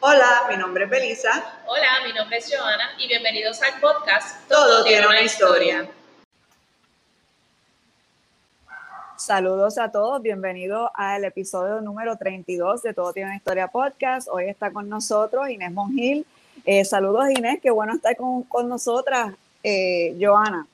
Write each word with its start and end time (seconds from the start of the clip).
Hola, 0.00 0.46
mi 0.48 0.56
nombre 0.56 0.84
es 0.84 0.90
Belisa. 0.90 1.60
Hola, 1.66 1.88
mi 2.06 2.12
nombre 2.12 2.36
es 2.36 2.48
Joana 2.48 2.92
y 2.98 3.08
bienvenidos 3.08 3.60
al 3.62 3.80
podcast 3.80 4.48
Todo, 4.48 4.84
tiene 4.84 5.04
una 5.04 5.22
historia. 5.22 5.90
Saludos 9.16 9.76
a 9.76 9.90
todos, 9.90 10.22
bienvenidos 10.22 10.88
al 10.94 11.24
episodio 11.24 11.80
número 11.80 12.16
32 12.16 12.82
de 12.82 12.94
Todo 12.94 13.12
tiene 13.12 13.30
una 13.30 13.36
historia 13.38 13.66
podcast. 13.66 14.28
Hoy 14.30 14.44
está 14.44 14.70
con 14.70 14.88
nosotros 14.88 15.50
Inés 15.50 15.72
Mongil. 15.72 16.24
Eh, 16.64 16.84
saludos 16.84 17.30
Inés, 17.30 17.58
qué 17.60 17.70
bueno 17.70 17.94
estar 17.94 18.16
con, 18.16 18.44
con 18.44 18.68
nosotras, 18.68 19.34
eh, 19.64 20.16
Joana. 20.20 20.64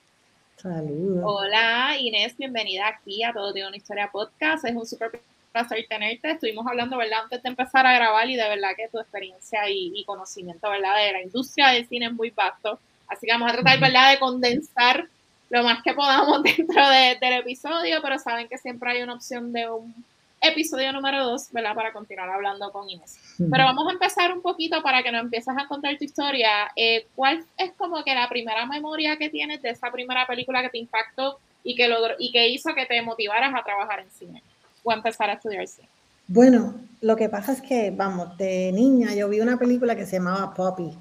Saludos. 0.56 1.24
Hola 1.24 1.96
Inés, 1.98 2.36
bienvenida 2.36 2.88
aquí 2.88 3.24
a 3.24 3.32
Todo 3.32 3.54
tiene 3.54 3.68
una 3.68 3.76
historia 3.78 4.10
podcast. 4.12 4.66
Es 4.66 4.76
un 4.76 4.84
súper 4.84 5.18
placer 5.54 5.86
tenerte. 5.88 6.32
Estuvimos 6.32 6.66
hablando, 6.66 6.98
¿verdad? 6.98 7.20
Antes 7.22 7.42
de 7.42 7.48
empezar 7.48 7.86
a 7.86 7.94
grabar 7.94 8.28
y 8.28 8.34
de 8.34 8.48
verdad 8.48 8.70
que 8.76 8.88
tu 8.88 8.98
experiencia 8.98 9.70
y, 9.70 10.04
conocimiento, 10.04 10.68
¿verdad? 10.68 10.96
De 10.96 11.12
la 11.12 11.22
industria 11.22 11.68
del 11.68 11.86
cine 11.86 12.06
es 12.06 12.12
muy 12.12 12.30
vasto. 12.30 12.78
Así 13.06 13.26
que 13.26 13.32
vamos 13.32 13.50
a 13.50 13.54
tratar, 13.54 13.78
¿verdad? 13.78 14.10
De 14.10 14.18
condensar 14.18 15.06
lo 15.50 15.62
más 15.62 15.82
que 15.82 15.94
podamos 15.94 16.42
dentro 16.56 16.88
del 16.88 17.32
episodio, 17.34 18.00
pero 18.02 18.18
saben 18.18 18.48
que 18.48 18.58
siempre 18.58 18.90
hay 18.90 19.02
una 19.02 19.14
opción 19.14 19.52
de 19.52 19.70
un 19.70 19.94
episodio 20.40 20.92
número 20.92 21.24
dos, 21.24 21.52
¿verdad? 21.52 21.74
Para 21.74 21.92
continuar 21.92 22.28
hablando 22.28 22.72
con 22.72 22.90
Inés. 22.90 23.18
Pero 23.38 23.64
vamos 23.64 23.86
a 23.88 23.92
empezar 23.92 24.32
un 24.32 24.42
poquito 24.42 24.82
para 24.82 25.02
que 25.04 25.12
nos 25.12 25.22
empieces 25.22 25.54
a 25.56 25.68
contar 25.68 25.96
tu 25.96 26.04
historia. 26.04 26.72
Eh, 26.74 27.06
¿Cuál 27.14 27.44
es 27.56 27.72
como 27.74 28.02
que 28.02 28.14
la 28.14 28.28
primera 28.28 28.66
memoria 28.66 29.16
que 29.16 29.30
tienes 29.30 29.62
de 29.62 29.70
esa 29.70 29.92
primera 29.92 30.26
película 30.26 30.62
que 30.62 30.70
te 30.70 30.78
impactó 30.78 31.38
y 31.62 31.76
que, 31.76 31.86
logró, 31.86 32.16
y 32.18 32.32
que 32.32 32.48
hizo 32.48 32.74
que 32.74 32.86
te 32.86 33.00
motivaras 33.02 33.54
a 33.54 33.62
trabajar 33.62 34.00
en 34.00 34.10
cine? 34.10 34.42
O 34.84 34.92
empezar 34.92 35.28
a 35.30 35.34
estudiar 35.34 35.66
cine? 35.66 35.88
Bueno, 36.28 36.74
lo 37.00 37.16
que 37.16 37.28
pasa 37.28 37.52
es 37.52 37.60
que, 37.60 37.90
vamos, 37.90 38.36
de 38.38 38.70
niña 38.72 39.14
yo 39.14 39.28
vi 39.28 39.40
una 39.40 39.58
película 39.58 39.96
que 39.96 40.06
se 40.06 40.16
llamaba 40.16 40.54
Poppy. 40.54 40.96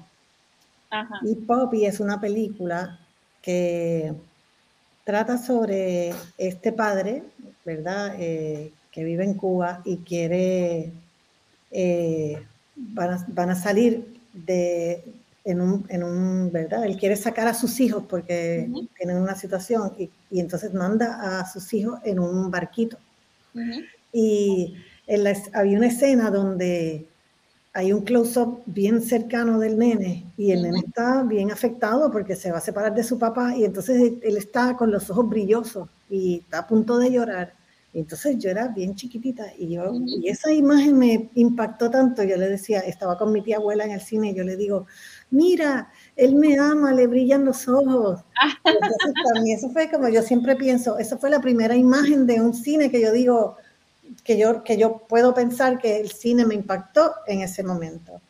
Ajá. 0.90 1.20
Y 1.22 1.34
Poppy 1.36 1.86
es 1.86 2.00
una 2.00 2.20
película 2.20 2.98
que 3.40 4.12
trata 5.04 5.38
sobre 5.38 6.12
este 6.36 6.72
padre, 6.72 7.22
¿verdad? 7.64 8.16
Eh, 8.18 8.72
que 8.90 9.04
vive 9.04 9.24
en 9.24 9.34
Cuba 9.34 9.82
y 9.84 9.98
quiere, 9.98 10.92
eh, 11.70 12.42
van, 12.76 13.50
a, 13.50 13.54
salir 13.54 14.20
de, 14.32 15.04
en 15.44 15.60
un, 15.60 15.84
en 15.88 16.04
un, 16.04 16.52
¿verdad? 16.52 16.84
Él 16.84 16.96
quiere 16.96 17.16
sacar 17.16 17.48
a 17.48 17.54
sus 17.54 17.80
hijos 17.80 18.04
porque 18.08 18.70
tienen 18.96 19.16
una 19.16 19.34
situación 19.34 19.92
y, 19.98 20.10
y, 20.30 20.40
entonces 20.40 20.72
manda 20.72 21.40
a 21.40 21.50
sus 21.50 21.72
hijos 21.74 21.98
en 22.04 22.18
un 22.18 22.50
barquito. 22.50 22.98
Y 24.12 24.74
había 25.52 25.78
una 25.78 25.88
escena 25.88 26.30
donde 26.30 27.06
hay 27.72 27.92
un 27.92 28.02
close-up 28.02 28.62
bien 28.66 29.02
cercano 29.02 29.58
del 29.58 29.76
nene 29.76 30.32
y 30.36 30.52
el 30.52 30.62
nene 30.62 30.78
está 30.86 31.24
bien 31.24 31.50
afectado 31.50 32.10
porque 32.12 32.36
se 32.36 32.52
va 32.52 32.58
a 32.58 32.60
separar 32.60 32.94
de 32.94 33.02
su 33.02 33.18
papá 33.18 33.56
y 33.56 33.64
entonces 33.64 34.12
él 34.22 34.36
está 34.36 34.76
con 34.76 34.92
los 34.92 35.10
ojos 35.10 35.28
brillosos 35.28 35.88
y 36.08 36.36
está 36.36 36.60
a 36.60 36.66
punto 36.68 36.98
de 36.98 37.10
llorar. 37.10 37.54
Y 37.92 38.00
entonces 38.00 38.38
yo 38.38 38.50
era 38.50 38.68
bien 38.68 38.94
chiquitita 38.94 39.46
y, 39.56 39.70
yo, 39.74 39.92
y 40.04 40.28
esa 40.28 40.52
imagen 40.52 40.98
me 40.98 41.30
impactó 41.34 41.90
tanto. 41.90 42.22
Yo 42.22 42.36
le 42.36 42.48
decía, 42.48 42.80
estaba 42.80 43.18
con 43.18 43.32
mi 43.32 43.42
tía 43.42 43.56
abuela 43.56 43.84
en 43.84 43.92
el 43.92 44.00
cine 44.00 44.30
y 44.30 44.34
yo 44.34 44.44
le 44.44 44.56
digo, 44.56 44.86
mira, 45.30 45.90
él 46.16 46.34
me 46.34 46.58
ama, 46.58 46.92
le 46.92 47.06
brillan 47.06 47.44
los 47.44 47.68
ojos. 47.68 48.20
Entonces, 48.64 49.12
para 49.24 49.40
mí 49.40 49.52
eso 49.52 49.70
fue 49.70 49.90
como 49.90 50.08
yo 50.08 50.22
siempre 50.22 50.56
pienso, 50.56 50.98
esa 50.98 51.18
fue 51.18 51.30
la 51.30 51.40
primera 51.40 51.76
imagen 51.76 52.26
de 52.26 52.40
un 52.40 52.54
cine 52.54 52.90
que 52.90 53.00
yo 53.00 53.12
digo, 53.12 53.56
que 54.22 54.38
yo, 54.38 54.62
que 54.62 54.76
yo 54.76 54.98
puedo 55.08 55.34
pensar 55.34 55.78
que 55.78 56.00
el 56.00 56.10
cine 56.10 56.44
me 56.44 56.54
impactó 56.54 57.14
en 57.26 57.40
ese 57.42 57.62
momento. 57.62 58.20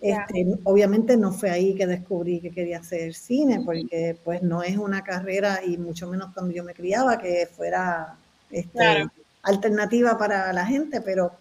Este, 0.00 0.58
obviamente 0.64 1.16
no 1.16 1.30
fue 1.30 1.50
ahí 1.50 1.76
que 1.76 1.86
descubrí 1.86 2.40
que 2.40 2.50
quería 2.50 2.78
hacer 2.78 3.14
cine, 3.14 3.62
porque 3.64 4.18
pues 4.24 4.42
no 4.42 4.64
es 4.64 4.76
una 4.76 5.04
carrera 5.04 5.60
y 5.64 5.78
mucho 5.78 6.08
menos 6.08 6.32
cuando 6.34 6.52
yo 6.52 6.64
me 6.64 6.74
criaba 6.74 7.18
que 7.18 7.46
fuera 7.46 8.16
este, 8.50 9.08
alternativa 9.42 10.18
para 10.18 10.52
la 10.52 10.66
gente, 10.66 11.00
pero 11.00 11.32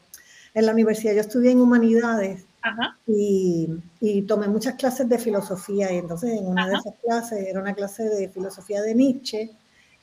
en 0.53 0.67
la 0.67 0.73
universidad 0.73 1.15
yo 1.15 1.21
estudié 1.21 1.51
en 1.51 1.59
humanidades 1.59 2.45
y, 3.07 3.69
y, 3.99 4.21
tomé 4.23 4.47
muchas 4.47 4.75
clases 4.75 5.09
de 5.09 5.17
filosofía 5.17 5.91
y 5.91 5.97
entonces 5.97 6.39
en 6.39 6.47
una 6.47 6.67
de 6.67 6.75
esas 6.75 6.93
clases 7.03 7.47
era 7.47 7.59
una 7.59 7.73
clase 7.73 8.03
de 8.03 8.29
filosofía 8.29 8.81
de 8.81 8.95
Nietzsche 8.95 9.51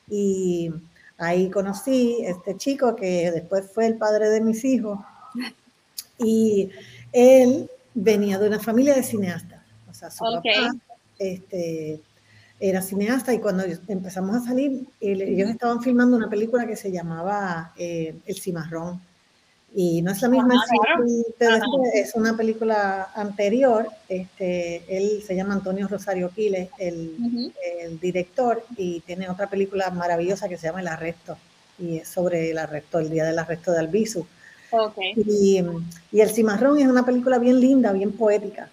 y 0.09 0.71
ahí 1.17 1.49
conocí 1.49 2.17
este 2.21 2.57
chico 2.57 2.95
que 2.95 3.31
después 3.31 3.69
fue 3.71 3.85
el 3.85 3.97
padre 3.97 4.29
de 4.29 4.41
mis 4.41 4.63
hijos 4.65 4.99
y 6.17 6.69
él 7.13 7.69
venía 7.93 8.37
de 8.39 8.47
una 8.47 8.59
familia 8.59 8.95
de 8.95 9.03
cineastas, 9.03 9.61
o 9.89 9.93
sea, 9.93 10.11
su 10.11 10.19
papá 10.19 10.75
este, 11.17 12.01
era 12.59 12.81
cineasta 12.81 13.33
y 13.33 13.39
cuando 13.39 13.63
empezamos 13.87 14.35
a 14.35 14.41
salir, 14.41 14.85
ellos 14.99 15.49
estaban 15.49 15.81
filmando 15.81 16.17
una 16.17 16.29
película 16.29 16.67
que 16.67 16.75
se 16.75 16.91
llamaba 16.91 17.73
eh, 17.77 18.19
El 18.25 18.35
Cimarrón 18.39 19.01
y 19.73 20.01
no 20.01 20.11
es 20.11 20.21
la 20.21 20.29
misma, 20.29 20.63
es 21.93 22.15
una 22.15 22.35
película 22.35 23.09
anterior. 23.13 23.87
Este, 24.07 24.83
él 24.87 25.23
se 25.25 25.35
llama 25.35 25.53
Antonio 25.53 25.87
Rosario 25.87 26.31
Quiles, 26.33 26.69
el, 26.79 27.53
el, 27.81 27.99
director, 27.99 28.63
y 28.77 29.01
tiene 29.01 29.29
otra 29.29 29.47
película 29.47 29.91
maravillosa 29.91 30.49
que 30.49 30.57
se 30.57 30.67
llama 30.67 30.81
El 30.81 30.87
Arresto, 30.87 31.37
y 31.77 31.97
es 31.97 32.07
sobre 32.07 32.51
el 32.51 32.57
arresto, 32.57 32.99
el 32.99 33.09
día 33.09 33.25
del 33.25 33.37
arresto 33.37 33.71
de 33.71 33.79
Albizu. 33.79 34.25
Okay. 34.71 35.13
Y, 35.15 35.63
y, 36.11 36.21
El 36.21 36.29
Cimarrón 36.29 36.79
es 36.79 36.87
una 36.87 37.05
película 37.05 37.39
bien 37.39 37.59
linda, 37.59 37.91
bien 37.91 38.11
poética. 38.11 38.69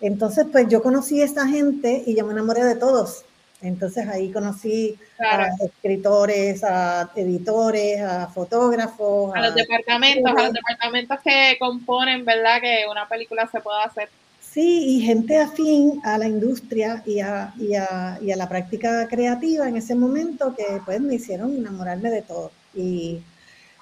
Entonces, 0.00 0.46
pues 0.50 0.68
yo 0.68 0.82
conocí 0.82 1.20
a 1.20 1.24
esta 1.24 1.46
gente 1.46 2.02
y 2.06 2.14
yo 2.16 2.24
me 2.24 2.32
enamoré 2.32 2.64
de 2.64 2.76
todos. 2.76 3.24
Entonces 3.62 4.08
ahí 4.08 4.32
conocí 4.32 4.98
a 5.18 5.48
escritores, 5.62 6.64
a 6.64 7.10
editores, 7.14 8.00
a 8.00 8.26
fotógrafos. 8.28 9.34
A, 9.34 9.40
los 9.42 9.54
departamentos, 9.54 10.32
a 10.34 10.42
los 10.44 10.52
departamentos 10.52 11.18
que 11.22 11.56
componen, 11.58 12.24
¿verdad? 12.24 12.60
Que 12.60 12.84
una 12.90 13.06
película 13.08 13.46
se 13.50 13.60
pueda 13.60 13.84
hacer. 13.84 14.08
Sí, 14.40 14.96
y 14.96 15.00
gente 15.02 15.38
afín 15.38 16.00
a 16.04 16.18
la 16.18 16.26
industria 16.26 17.02
y 17.06 17.20
a, 17.20 17.52
y 17.58 17.74
a, 17.74 18.18
y 18.20 18.32
a 18.32 18.36
la 18.36 18.48
práctica 18.48 19.06
creativa 19.06 19.68
en 19.68 19.76
ese 19.76 19.94
momento 19.94 20.54
que 20.56 20.80
pues 20.84 21.00
me 21.00 21.14
hicieron 21.14 21.54
enamorarme 21.54 22.10
de 22.10 22.22
todo. 22.22 22.50
Y 22.74 23.20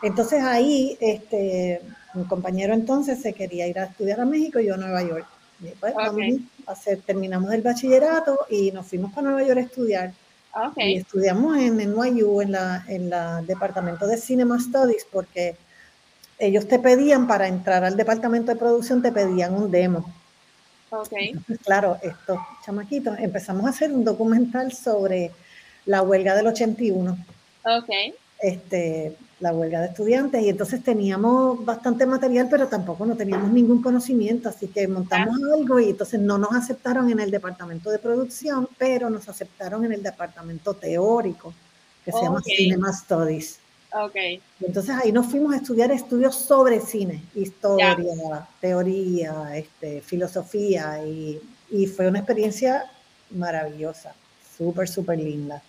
entonces 0.03 0.43
ahí, 0.43 0.99
este, 1.01 1.81
mi 2.15 2.25
compañero 2.25 2.75
entonces 2.75 3.23
se 3.23 3.33
quería 3.33 3.67
ir 3.67 3.79
a 3.79 3.85
estudiar 3.85 4.21
a 4.21 4.25
México 4.25 4.59
y 4.59 4.67
yo 4.67 4.75
a 4.75 4.79
Nueva 4.79 5.03
York. 5.03 5.27
Pues, 5.81 5.95
hacer, 6.67 7.01
terminamos 7.03 7.53
el 7.53 7.63
bachillerato 7.63 8.47
y 8.49 8.71
nos 8.71 8.87
fuimos 8.87 9.13
para 9.13 9.31
Nueva 9.31 9.47
York 9.47 9.59
a 9.59 9.63
estudiar. 9.63 10.13
Y 10.77 10.99
estudiamos 10.99 11.57
en 11.59 11.77
NYU, 11.77 12.41
en 12.41 12.53
la, 12.53 12.85
en 12.89 13.11
la 13.11 13.43
departamento 13.43 14.07
de 14.07 14.17
Cinema 14.17 14.59
Studies, 14.59 15.07
porque 15.11 15.57
ellos 16.39 16.67
te 16.67 16.79
pedían, 16.79 17.27
para 17.27 17.49
entrar 17.49 17.85
al 17.85 17.97
departamento 17.97 18.53
de 18.53 18.59
producción, 18.59 19.03
te 19.03 19.13
pedían 19.13 19.55
un 19.55 19.71
demo. 19.71 20.13
Okay. 20.91 21.35
claro, 21.65 21.99
estos 22.03 22.39
chamaquitos, 22.65 23.19
empezamos 23.19 23.67
a 23.67 23.71
hacer 23.71 23.93
un 23.93 24.05
documental 24.05 24.73
sobre 24.73 25.33
la 25.85 26.03
huelga 26.03 26.35
del 26.35 26.47
81. 26.47 27.19
Okay. 27.65 28.15
Este, 28.41 29.17
la 29.41 29.53
huelga 29.53 29.81
de 29.81 29.89
estudiantes 29.89 30.43
y 30.43 30.49
entonces 30.49 30.83
teníamos 30.83 31.65
bastante 31.65 32.07
material, 32.07 32.49
pero 32.51 32.67
tampoco 32.67 33.07
no 33.07 33.17
teníamos 33.17 33.51
ningún 33.53 33.81
conocimiento, 33.83 34.49
así 34.49 34.67
que 34.69 34.89
montamos 34.89 35.37
algo 35.55 35.79
y 35.79 35.91
entonces 35.91 36.21
no 36.21 36.39
nos 36.39 36.53
aceptaron 36.53 37.11
en 37.11 37.21
el 37.21 37.31
departamento 37.31 37.91
de 37.91 37.99
producción, 37.99 38.69
pero 38.79 39.11
nos 39.11 39.29
aceptaron 39.29 39.85
en 39.85 39.93
el 39.93 40.03
departamento 40.03 40.75
teórico, 40.75 41.55
que 42.05 42.13
se 42.13 42.21
llama 42.21 42.43
Cinema 42.43 42.93
Studies. 42.93 43.61
Okay. 43.91 44.39
entonces 44.61 44.95
ahí 45.03 45.13
nos 45.13 45.29
fuimos 45.29 45.55
a 45.55 45.57
estudiar 45.57 45.91
estudios 45.91 46.37
sobre 46.37 46.79
cine, 46.79 47.23
historia, 47.35 48.47
teoría, 48.61 49.57
este, 49.57 50.03
filosofía 50.03 51.03
y, 51.07 51.41
y 51.71 51.87
fue 51.87 52.07
una 52.07 52.19
experiencia 52.19 52.85
maravillosa, 53.31 54.15
súper, 54.59 54.89
súper 54.89 55.19
linda. 55.19 55.63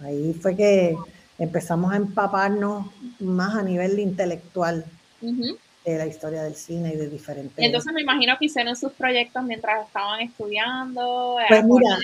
Ahí 0.00 0.34
fue 0.34 0.56
que 0.56 0.96
empezamos 1.38 1.92
a 1.92 1.96
empaparnos 1.96 2.86
más 3.20 3.54
a 3.54 3.62
nivel 3.62 3.98
intelectual 3.98 4.84
de 5.20 5.98
la 5.98 6.06
historia 6.06 6.42
del 6.42 6.56
cine 6.56 6.94
y 6.94 6.96
de 6.96 7.08
diferentes. 7.08 7.54
Entonces 7.58 7.92
me 7.92 8.02
imagino 8.02 8.36
que 8.38 8.46
hicieron 8.46 8.74
sus 8.74 8.92
proyectos 8.92 9.42
mientras 9.44 9.86
estaban 9.86 10.20
estudiando. 10.20 11.36
Pues 11.48 11.64
mira, 11.64 11.98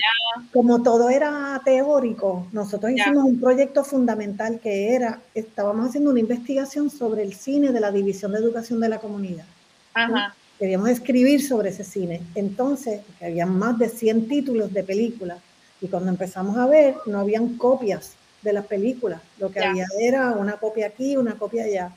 como 0.53 0.81
todo 0.81 1.09
era 1.09 1.61
teórico, 1.65 2.47
nosotros 2.53 2.93
hicimos 2.93 3.25
un 3.25 3.39
proyecto 3.39 3.83
fundamental 3.83 4.59
que 4.61 4.93
era, 4.93 5.19
estábamos 5.33 5.89
haciendo 5.89 6.11
una 6.11 6.21
investigación 6.21 6.89
sobre 6.89 7.23
el 7.23 7.33
cine 7.33 7.71
de 7.71 7.79
la 7.81 7.91
División 7.91 8.31
de 8.31 8.39
Educación 8.39 8.79
de 8.79 8.89
la 8.89 8.99
Comunidad. 8.99 9.45
Ajá. 9.93 10.33
Queríamos 10.57 10.87
escribir 10.89 11.45
sobre 11.45 11.69
ese 11.69 11.83
cine. 11.83 12.21
Entonces, 12.35 13.01
había 13.21 13.45
más 13.45 13.77
de 13.79 13.89
100 13.89 14.29
títulos 14.29 14.71
de 14.71 14.83
películas 14.83 15.39
y 15.81 15.87
cuando 15.87 16.09
empezamos 16.09 16.57
a 16.57 16.67
ver, 16.67 16.95
no 17.05 17.19
habían 17.19 17.57
copias 17.57 18.15
de 18.43 18.53
las 18.53 18.65
películas. 18.65 19.21
Lo 19.39 19.51
que 19.51 19.63
había 19.63 19.85
era 19.99 20.31
una 20.31 20.53
copia 20.53 20.87
aquí, 20.87 21.17
una 21.17 21.35
copia 21.35 21.63
allá. 21.63 21.91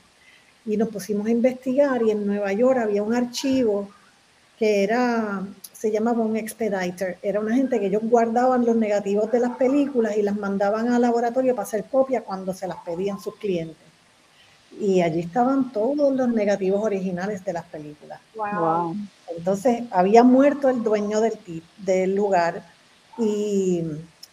Y 0.65 0.77
nos 0.77 0.89
pusimos 0.89 1.27
a 1.27 1.31
investigar 1.31 2.01
y 2.03 2.11
en 2.11 2.25
Nueva 2.25 2.51
York 2.53 2.79
había 2.79 3.03
un 3.03 3.13
archivo 3.13 3.89
que 4.57 4.83
era, 4.83 5.45
se 5.71 5.91
llamaba 5.91 6.23
un 6.23 6.35
expediter. 6.35 7.17
Era 7.21 7.39
una 7.39 7.55
gente 7.55 7.79
que 7.79 7.87
ellos 7.87 8.01
guardaban 8.03 8.65
los 8.65 8.75
negativos 8.75 9.31
de 9.31 9.39
las 9.39 9.55
películas 9.57 10.17
y 10.17 10.23
las 10.23 10.35
mandaban 10.35 10.89
al 10.89 11.01
laboratorio 11.01 11.55
para 11.55 11.67
hacer 11.67 11.85
copia 11.85 12.21
cuando 12.21 12.53
se 12.53 12.67
las 12.67 12.77
pedían 12.77 13.19
sus 13.19 13.35
clientes. 13.35 13.77
Y 14.79 15.01
allí 15.01 15.21
estaban 15.21 15.71
todos 15.71 16.13
los 16.13 16.29
negativos 16.29 16.83
originales 16.83 17.45
de 17.45 17.53
las 17.53 17.65
películas. 17.65 18.19
Wow. 18.35 18.95
Entonces, 19.35 19.83
había 19.91 20.23
muerto 20.23 20.69
el 20.69 20.83
dueño 20.83 21.21
del, 21.21 21.33
del 21.77 22.15
lugar 22.15 22.63
y 23.17 23.83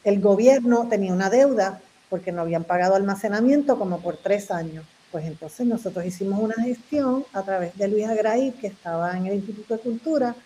el 0.05 0.21
gobierno 0.21 0.87
tenía 0.89 1.13
una 1.13 1.31
deuda 1.31 1.81
porque 2.15 2.31
no 2.31 2.43
habían 2.43 2.63
pagado 2.63 2.95
almacenamiento 2.95 3.77
como 3.77 3.99
por 3.99 4.17
tres 4.17 4.53
años. 4.53 4.85
Pues 5.11 5.25
entonces 5.25 5.67
nosotros 5.67 6.07
hicimos 6.07 6.41
una 6.41 6.55
gestión 6.63 7.25
a 7.33 7.43
través 7.43 7.77
de 7.77 7.89
Luis 7.89 8.07
Agraí, 8.07 8.53
que 8.53 8.69
estaba 8.69 9.17
en 9.17 9.27
el 9.27 9.35
Instituto 9.35 9.75
de 9.75 9.81
Cultura, 9.81 10.37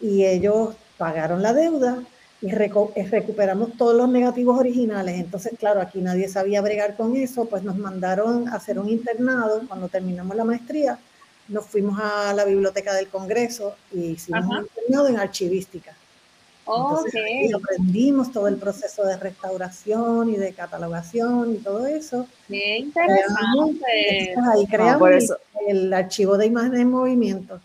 y 0.00 0.24
ellos 0.24 0.76
pagaron 0.96 1.42
la 1.42 1.52
deuda 1.52 2.04
y 2.40 2.50
eh, 2.50 3.08
recuperamos 3.10 3.76
todos 3.76 3.96
los 3.96 4.08
negativos 4.08 4.60
originales. 4.60 5.18
Entonces, 5.18 5.54
claro, 5.58 5.80
aquí 5.80 5.98
nadie 6.00 6.28
sabía 6.28 6.62
bregar 6.62 6.96
con 6.96 7.16
eso, 7.16 7.46
pues 7.46 7.64
nos 7.64 7.76
mandaron 7.76 8.48
a 8.48 8.54
hacer 8.54 8.78
un 8.78 8.88
internado 8.88 9.62
cuando 9.66 9.88
terminamos 9.88 10.36
la 10.36 10.44
maestría. 10.44 11.00
Nos 11.48 11.66
fuimos 11.66 11.98
a 12.00 12.32
la 12.32 12.44
biblioteca 12.44 12.94
del 12.94 13.08
Congreso 13.08 13.74
y 13.90 14.10
hicimos 14.10 14.46
un 14.46 14.58
internado 14.58 15.08
en 15.08 15.18
archivística. 15.18 15.97
Y 17.14 17.52
aprendimos 17.52 18.30
todo 18.30 18.48
el 18.48 18.56
proceso 18.56 19.04
de 19.04 19.16
restauración 19.16 20.30
y 20.30 20.36
de 20.36 20.52
catalogación 20.52 21.54
y 21.54 21.58
todo 21.58 21.86
eso. 21.86 22.26
Qué 22.46 22.78
interesante. 22.78 24.34
ahí 24.52 24.66
creamos 24.66 25.32
el 25.66 25.92
archivo 25.92 26.36
de 26.36 26.46
imágenes 26.46 26.80
en 26.80 26.90
movimiento. 26.90 27.60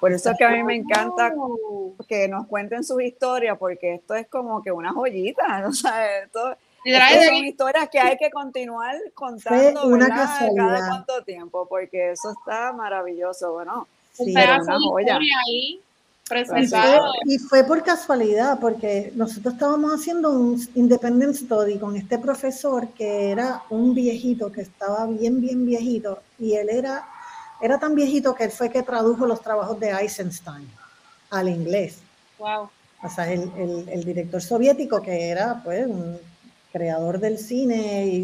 Por 0.00 0.12
eso 0.12 0.30
es 0.30 0.38
que 0.38 0.44
a 0.44 0.50
mí 0.50 0.62
me 0.62 0.74
encanta 0.74 1.32
que 2.08 2.28
nos 2.28 2.46
cuenten 2.46 2.84
sus 2.84 3.02
historias, 3.02 3.56
porque 3.58 3.94
esto 3.94 4.14
es 4.14 4.26
como 4.28 4.62
que 4.62 4.70
una 4.70 4.92
joyita, 4.92 5.60
¿no? 5.62 5.68
esto, 5.68 6.56
son 6.84 7.34
historias 7.44 7.88
que 7.90 7.98
hay 7.98 8.16
que 8.16 8.30
continuar 8.30 8.96
contando 9.14 9.86
una 9.86 10.08
cada 10.08 10.88
cuánto 10.88 11.22
tiempo, 11.24 11.66
porque 11.68 12.12
eso 12.12 12.32
está 12.32 12.72
maravilloso, 12.72 13.52
bueno. 13.52 13.88
Sí, 14.12 14.32
una 14.32 14.78
joya. 14.80 15.18
Ahí 15.18 15.82
y 17.24 17.38
fue 17.38 17.62
por 17.64 17.84
casualidad, 17.84 18.58
porque 18.60 19.12
nosotros 19.14 19.54
estábamos 19.54 19.92
haciendo 19.92 20.30
un 20.30 20.60
independent 20.74 21.36
study 21.36 21.78
con 21.78 21.96
este 21.96 22.18
profesor 22.18 22.88
que 22.88 23.30
era 23.30 23.62
un 23.70 23.94
viejito, 23.94 24.50
que 24.50 24.62
estaba 24.62 25.06
bien, 25.06 25.40
bien 25.40 25.64
viejito, 25.64 26.20
y 26.38 26.54
él 26.54 26.68
era, 26.68 27.06
era 27.60 27.78
tan 27.78 27.94
viejito 27.94 28.34
que 28.34 28.44
él 28.44 28.50
fue 28.50 28.70
que 28.70 28.82
tradujo 28.82 29.24
los 29.24 29.40
trabajos 29.40 29.78
de 29.78 29.90
Eisenstein 29.90 30.68
al 31.30 31.48
inglés. 31.48 31.98
Wow. 32.38 32.70
O 33.04 33.08
sea, 33.08 33.32
el, 33.32 33.50
el, 33.56 33.88
el 33.88 34.04
director 34.04 34.42
soviético 34.42 35.00
que 35.00 35.28
era 35.28 35.60
pues 35.62 35.86
un 35.86 36.18
creador 36.72 37.20
del 37.20 37.38
cine 37.38 38.06
y, 38.06 38.16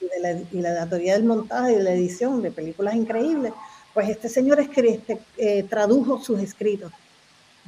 y, 0.00 0.06
de 0.06 0.20
la, 0.20 0.32
y, 0.32 0.60
la, 0.60 0.86
teoría 0.86 1.14
del 1.14 1.24
montaje 1.24 1.72
y 1.72 1.76
de 1.76 1.82
la 1.82 1.92
edición 1.92 2.42
de 2.42 2.50
películas 2.50 2.94
increíbles, 2.94 3.54
pues 3.94 4.10
este 4.10 4.28
señor 4.28 4.60
este, 4.60 5.18
eh, 5.38 5.62
tradujo 5.62 6.22
sus 6.22 6.38
escritos 6.40 6.92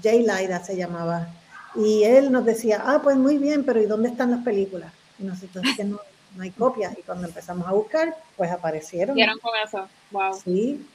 Jay 0.03 0.23
Laida 0.23 0.63
se 0.63 0.77
llamaba. 0.77 1.29
Y 1.75 2.05
él 2.05 2.31
nos 2.31 2.45
decía, 2.45 2.83
ah, 2.85 3.01
pues 3.03 3.17
muy 3.17 3.39
bien, 3.39 3.65
pero 3.65 3.81
¿y 3.83 3.87
dónde 3.87 4.11
están 4.11 4.31
las 4.31 4.45
películas? 4.45 4.93
Y 5.19 5.25
nosotros 5.25 5.65
que 5.77 5.85
no, 5.85 5.99
no 6.37 6.43
hay 6.43 6.51
copias. 6.51 6.97
Y 6.99 7.03
cuando 7.03 7.27
empezamos 7.27 7.67
a 7.67 7.73
buscar, 7.73 8.17
pues 8.37 8.51
aparecieron. 8.51 9.17
Vieron 9.17 9.39
con 9.39 9.53
eso, 9.65 9.89
wow. 10.11 10.35
Sí, 10.45 10.87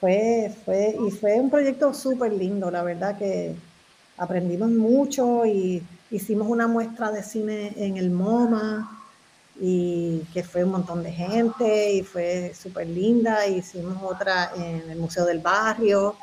fue, 0.00 0.52
fue, 0.64 0.96
y 1.06 1.10
fue 1.10 1.40
un 1.40 1.50
proyecto 1.50 1.94
súper 1.94 2.32
lindo, 2.32 2.70
la 2.70 2.82
verdad 2.82 3.16
que 3.16 3.54
aprendimos 4.18 4.70
mucho 4.70 5.46
y 5.46 5.82
hicimos 6.10 6.48
una 6.48 6.66
muestra 6.66 7.10
de 7.10 7.22
cine 7.22 7.72
en 7.76 7.96
el 7.96 8.10
MoMA 8.10 8.92
y 9.60 10.20
que 10.34 10.42
fue 10.42 10.64
un 10.64 10.70
montón 10.70 11.02
de 11.02 11.12
gente 11.12 11.92
y 11.92 12.02
fue 12.02 12.52
súper 12.54 12.86
linda. 12.86 13.46
Hicimos 13.46 14.02
otra 14.02 14.52
en 14.54 14.90
el 14.90 14.98
Museo 14.98 15.24
del 15.24 15.38
Barrio 15.38 16.16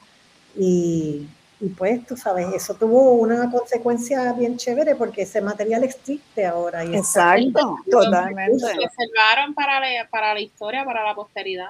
y 0.55 1.27
y 1.63 1.69
pues, 1.69 2.05
tú 2.05 2.17
sabes, 2.17 2.47
eso 2.53 2.73
tuvo 2.73 3.13
una 3.13 3.49
consecuencia 3.49 4.33
bien 4.33 4.57
chévere 4.57 4.95
porque 4.95 5.21
ese 5.21 5.39
material 5.39 5.85
existe 5.85 6.45
ahora. 6.45 6.83
Y 6.83 6.93
Exacto, 6.93 7.77
totalmente. 7.89 8.59
Se 8.59 8.75
conservaron 8.75 9.53
para 9.53 9.79
la, 9.79 10.09
para 10.09 10.33
la 10.33 10.41
historia, 10.41 10.83
para 10.83 11.05
la 11.05 11.15
posteridad. 11.15 11.69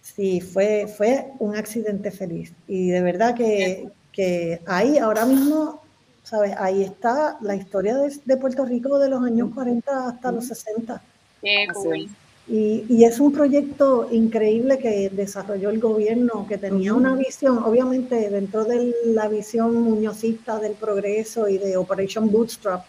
Sí, 0.00 0.40
fue, 0.40 0.86
fue 0.86 1.26
un 1.40 1.56
accidente 1.56 2.10
feliz. 2.10 2.54
Y 2.66 2.88
de 2.88 3.02
verdad 3.02 3.34
que, 3.34 3.90
que 4.12 4.62
ahí, 4.66 4.96
ahora 4.96 5.26
mismo, 5.26 5.82
¿sabes? 6.22 6.54
Ahí 6.58 6.82
está 6.82 7.36
la 7.42 7.54
historia 7.54 7.96
de, 7.96 8.18
de 8.24 8.36
Puerto 8.38 8.64
Rico 8.64 8.98
de 8.98 9.10
los 9.10 9.22
años 9.22 9.50
40 9.54 10.08
hasta 10.08 10.32
los 10.32 10.46
60. 10.46 11.02
Qué 11.42 11.66
cool. 11.74 12.08
Y, 12.46 13.04
es 13.04 13.20
un 13.20 13.32
proyecto 13.32 14.08
increíble 14.10 14.78
que 14.78 15.08
desarrolló 15.08 15.70
el 15.70 15.80
gobierno, 15.80 16.46
que 16.46 16.58
tenía 16.58 16.92
una 16.92 17.14
visión, 17.14 17.58
obviamente 17.58 18.28
dentro 18.28 18.64
de 18.64 18.94
la 19.06 19.28
visión 19.28 19.74
muñozista 19.74 20.58
del 20.58 20.72
progreso 20.72 21.48
y 21.48 21.56
de 21.56 21.76
Operation 21.78 22.30
Bootstrap. 22.30 22.84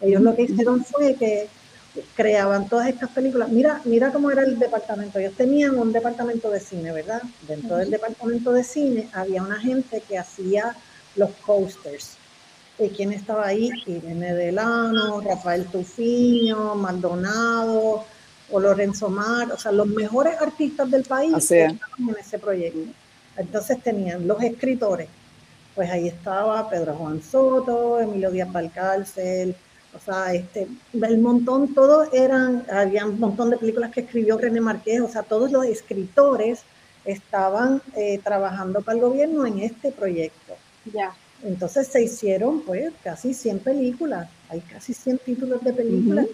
Ellos 0.00 0.22
lo 0.22 0.34
que 0.34 0.42
hicieron 0.42 0.84
fue 0.84 1.14
que 1.16 1.48
creaban 2.14 2.68
todas 2.68 2.88
estas 2.88 3.10
películas. 3.10 3.50
Mira, 3.50 3.80
mira 3.84 4.10
cómo 4.10 4.30
era 4.30 4.42
el 4.42 4.58
departamento. 4.58 5.18
Ellos 5.18 5.34
tenían 5.34 5.78
un 5.78 5.92
departamento 5.92 6.50
de 6.50 6.60
cine, 6.60 6.92
¿verdad? 6.92 7.20
Dentro 7.46 7.76
del 7.76 7.90
departamento 7.90 8.52
de 8.52 8.64
cine 8.64 9.08
había 9.12 9.42
una 9.42 9.60
gente 9.60 10.02
que 10.08 10.16
hacía 10.16 10.74
los 11.16 11.30
posters. 11.46 12.16
¿Y 12.78 12.88
quién 12.90 13.12
estaba 13.12 13.46
ahí? 13.46 13.70
Irene 13.86 14.34
Delano, 14.34 15.20
Rafael 15.20 15.66
Tufiño, 15.66 16.76
Maldonado, 16.76 18.04
o 18.50 18.60
Lorenzo 18.60 19.08
Mar, 19.08 19.52
o 19.52 19.58
sea, 19.58 19.72
los 19.72 19.86
mejores 19.86 20.40
artistas 20.40 20.90
del 20.90 21.04
país 21.04 21.34
estaban 21.50 21.78
en 21.98 22.16
ese 22.18 22.38
proyecto. 22.38 22.90
Entonces 23.36 23.82
tenían 23.82 24.26
los 24.26 24.42
escritores, 24.42 25.08
pues 25.74 25.90
ahí 25.90 26.08
estaba 26.08 26.68
Pedro 26.68 26.94
Juan 26.94 27.22
Soto, 27.22 28.00
Emilio 28.00 28.30
Díaz 28.30 28.50
Valcárcel, 28.52 29.54
o 29.94 29.98
sea, 30.00 30.34
este, 30.34 30.66
el 30.92 31.18
montón, 31.18 31.74
todos 31.74 32.08
eran, 32.12 32.64
había 32.70 33.06
un 33.06 33.18
montón 33.18 33.50
de 33.50 33.56
películas 33.56 33.90
que 33.92 34.00
escribió 34.00 34.36
René 34.38 34.60
Marqués, 34.60 35.00
o 35.00 35.08
sea, 35.08 35.22
todos 35.22 35.50
los 35.50 35.64
escritores 35.64 36.60
estaban 37.04 37.80
eh, 37.96 38.20
trabajando 38.22 38.82
para 38.82 38.96
el 38.96 39.02
gobierno 39.02 39.46
en 39.46 39.60
este 39.60 39.92
proyecto. 39.92 40.54
Ya. 40.92 41.14
Entonces 41.42 41.86
se 41.86 42.02
hicieron 42.02 42.62
pues 42.62 42.92
casi 43.02 43.32
100 43.32 43.60
películas, 43.60 44.28
hay 44.48 44.60
casi 44.60 44.92
100 44.92 45.18
títulos 45.18 45.62
de 45.62 45.72
películas 45.72 46.26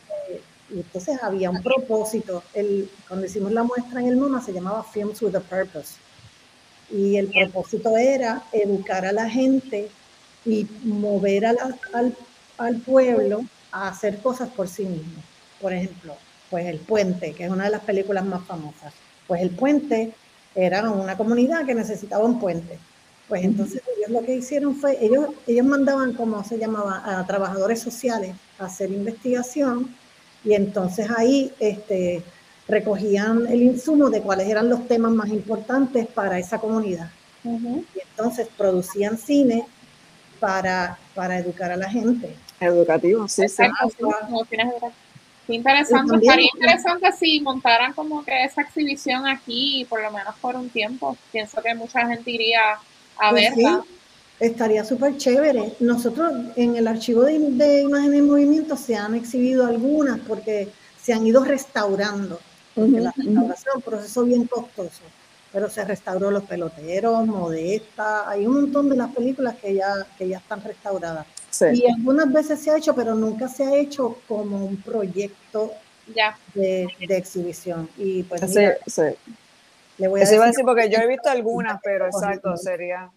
y 0.75 0.79
entonces 0.79 1.23
había 1.23 1.51
un 1.51 1.63
propósito. 1.63 2.43
El, 2.53 2.91
cuando 3.07 3.27
hicimos 3.27 3.53
la 3.53 3.63
muestra 3.63 4.01
en 4.01 4.09
el 4.09 4.17
MoMA 4.17 4.43
se 4.43 4.53
llamaba 4.53 4.83
Films 4.83 5.23
with 5.23 5.37
a 5.37 5.41
Purpose. 5.41 5.95
Y 6.91 7.17
el 7.17 7.29
propósito 7.29 7.97
era 7.97 8.43
educar 8.53 9.07
a 9.07 9.13
la 9.13 9.31
gente 9.31 9.89
y 10.45 10.67
mover 10.83 11.47
al, 11.47 11.59
al, 12.59 12.77
pueblo 12.79 13.45
a 13.71 13.89
hacer 13.89 14.19
cosas 14.19 14.49
por 14.51 14.69
sí 14.69 14.85
mismo. 14.85 15.23
Por 15.61 15.73
ejemplo, 15.73 16.17
pues 16.51 16.67
El 16.67 16.81
Puente, 16.81 17.33
que 17.33 17.45
es 17.45 17.51
una 17.51 17.65
de 17.65 17.71
las 17.71 17.83
películas 17.83 18.25
más 18.25 18.45
famosas. 18.45 18.93
Pues 19.29 19.41
El 19.41 19.51
Puente 19.51 20.13
era 20.55 20.91
una 20.91 21.17
comunidad 21.17 21.65
que 21.65 21.75
necesitaba 21.75 22.25
un 22.25 22.41
puente. 22.41 22.79
Pues 23.29 23.45
entonces 23.45 23.81
ellos 23.97 24.11
lo 24.11 24.27
que 24.27 24.35
hicieron 24.35 24.77
fue, 24.77 25.03
ellos, 25.03 25.29
ellos 25.47 25.65
mandaban, 25.65 26.13
como 26.13 26.45
se 26.45 26.59
llamaba, 26.59 27.03
a 27.05 27.27
trabajadores 27.27 27.81
sociales 27.81 28.35
a 28.59 28.67
hacer 28.67 28.91
investigación 28.91 29.89
y 30.45 30.55
entonces 30.55 31.09
ahí 31.17 31.53
este, 31.59 32.23
recogían 32.69 33.47
el 33.47 33.63
insumo 33.63 34.11
de 34.11 34.21
cuáles 34.21 34.49
eran 34.49 34.69
los 34.69 34.87
temas 34.87 35.13
más 35.13 35.29
importantes 35.29 36.07
para 36.07 36.39
esa 36.39 36.59
comunidad. 36.59 37.11
Y 37.45 38.01
entonces 38.11 38.49
producían 38.57 39.19
cine 39.19 39.67
para, 40.41 40.99
para 41.15 41.39
educar 41.39 41.71
a 41.71 41.77
la 41.77 41.91
gente. 41.91 42.35
Educativo, 42.61 43.29
sí, 43.29 43.49
sí. 43.49 43.63
Qué 45.47 45.55
interesante, 45.55 46.17
estaría 46.17 46.49
interesante 46.55 47.13
si 47.13 47.41
montaran 47.41 47.93
como 47.93 48.25
que 48.25 48.45
esa 48.45 48.63
exhibición 48.63 49.27
aquí, 49.27 49.87
por 49.91 50.03
lo 50.03 50.11
menos 50.11 50.35
por 50.37 50.57
un 50.57 50.71
tiempo. 50.71 51.19
Pienso 51.31 51.61
que 51.63 51.75
mucha 51.75 52.07
gente 52.07 52.31
iría 52.31 52.79
a 53.19 53.31
pues 53.31 53.55
verla. 53.55 53.85
Estaría 54.41 54.85
súper 54.85 55.17
chévere. 55.17 55.75
Nosotros 55.81 56.33
en 56.57 56.77
el 56.77 56.89
archivo 56.89 57.23
de, 57.23 57.39
de, 57.39 57.83
imágenes 57.83 58.19
en 58.19 58.27
movimiento 58.27 58.77
se 58.77 58.97
han 58.97 59.15
exhibido 59.15 59.67
algunas 59.67 60.19
porque 60.21 60.69
se 61.01 61.13
han 61.13 61.27
ido 61.27 61.45
restaurando. 61.45 62.41
la 62.75 63.13
restauración 63.17 63.69
es 63.69 63.75
un 63.77 63.83
proceso 63.83 64.25
bien 64.25 64.47
costoso, 64.47 65.03
pero 65.53 65.71
se 65.71 65.85
restauró 65.85 66.31
Los 66.31 66.45
Peloteros, 66.45 67.27
Modesta, 67.27 68.29
hay 68.29 68.47
un 68.47 68.55
montón 68.55 68.89
de 68.89 68.97
las 68.97 69.15
películas 69.15 69.55
que 69.61 69.75
ya, 69.75 70.07
que 70.19 70.29
ya 70.29 70.39
están 70.39 70.63
restauradas. 70.63 71.27
Y 71.73 71.87
algunas 71.89 72.33
veces 72.33 72.59
se 72.59 72.73
ha 72.73 72.77
hecho, 72.77 72.95
pero 72.95 73.15
nunca 73.15 73.47
se 73.47 73.65
ha 73.65 73.77
hecho 73.77 74.19
como 74.27 74.67
un 74.67 74.77
proyecto 74.83 75.73
ya. 76.13 76.37
De, 76.55 76.89
de, 77.07 77.17
exhibición. 77.17 77.89
Y 77.97 78.25
pues 78.25 78.43
le 79.97 80.09
voy 80.09 80.21
a 80.21 80.25
decir, 80.25 80.65
porque 80.65 80.91
yo 80.91 80.99
he 80.99 81.07
visto 81.07 81.31
algunas, 81.31 81.81
pero 81.83 82.07
exacto, 82.13 82.57
sería 82.57 83.11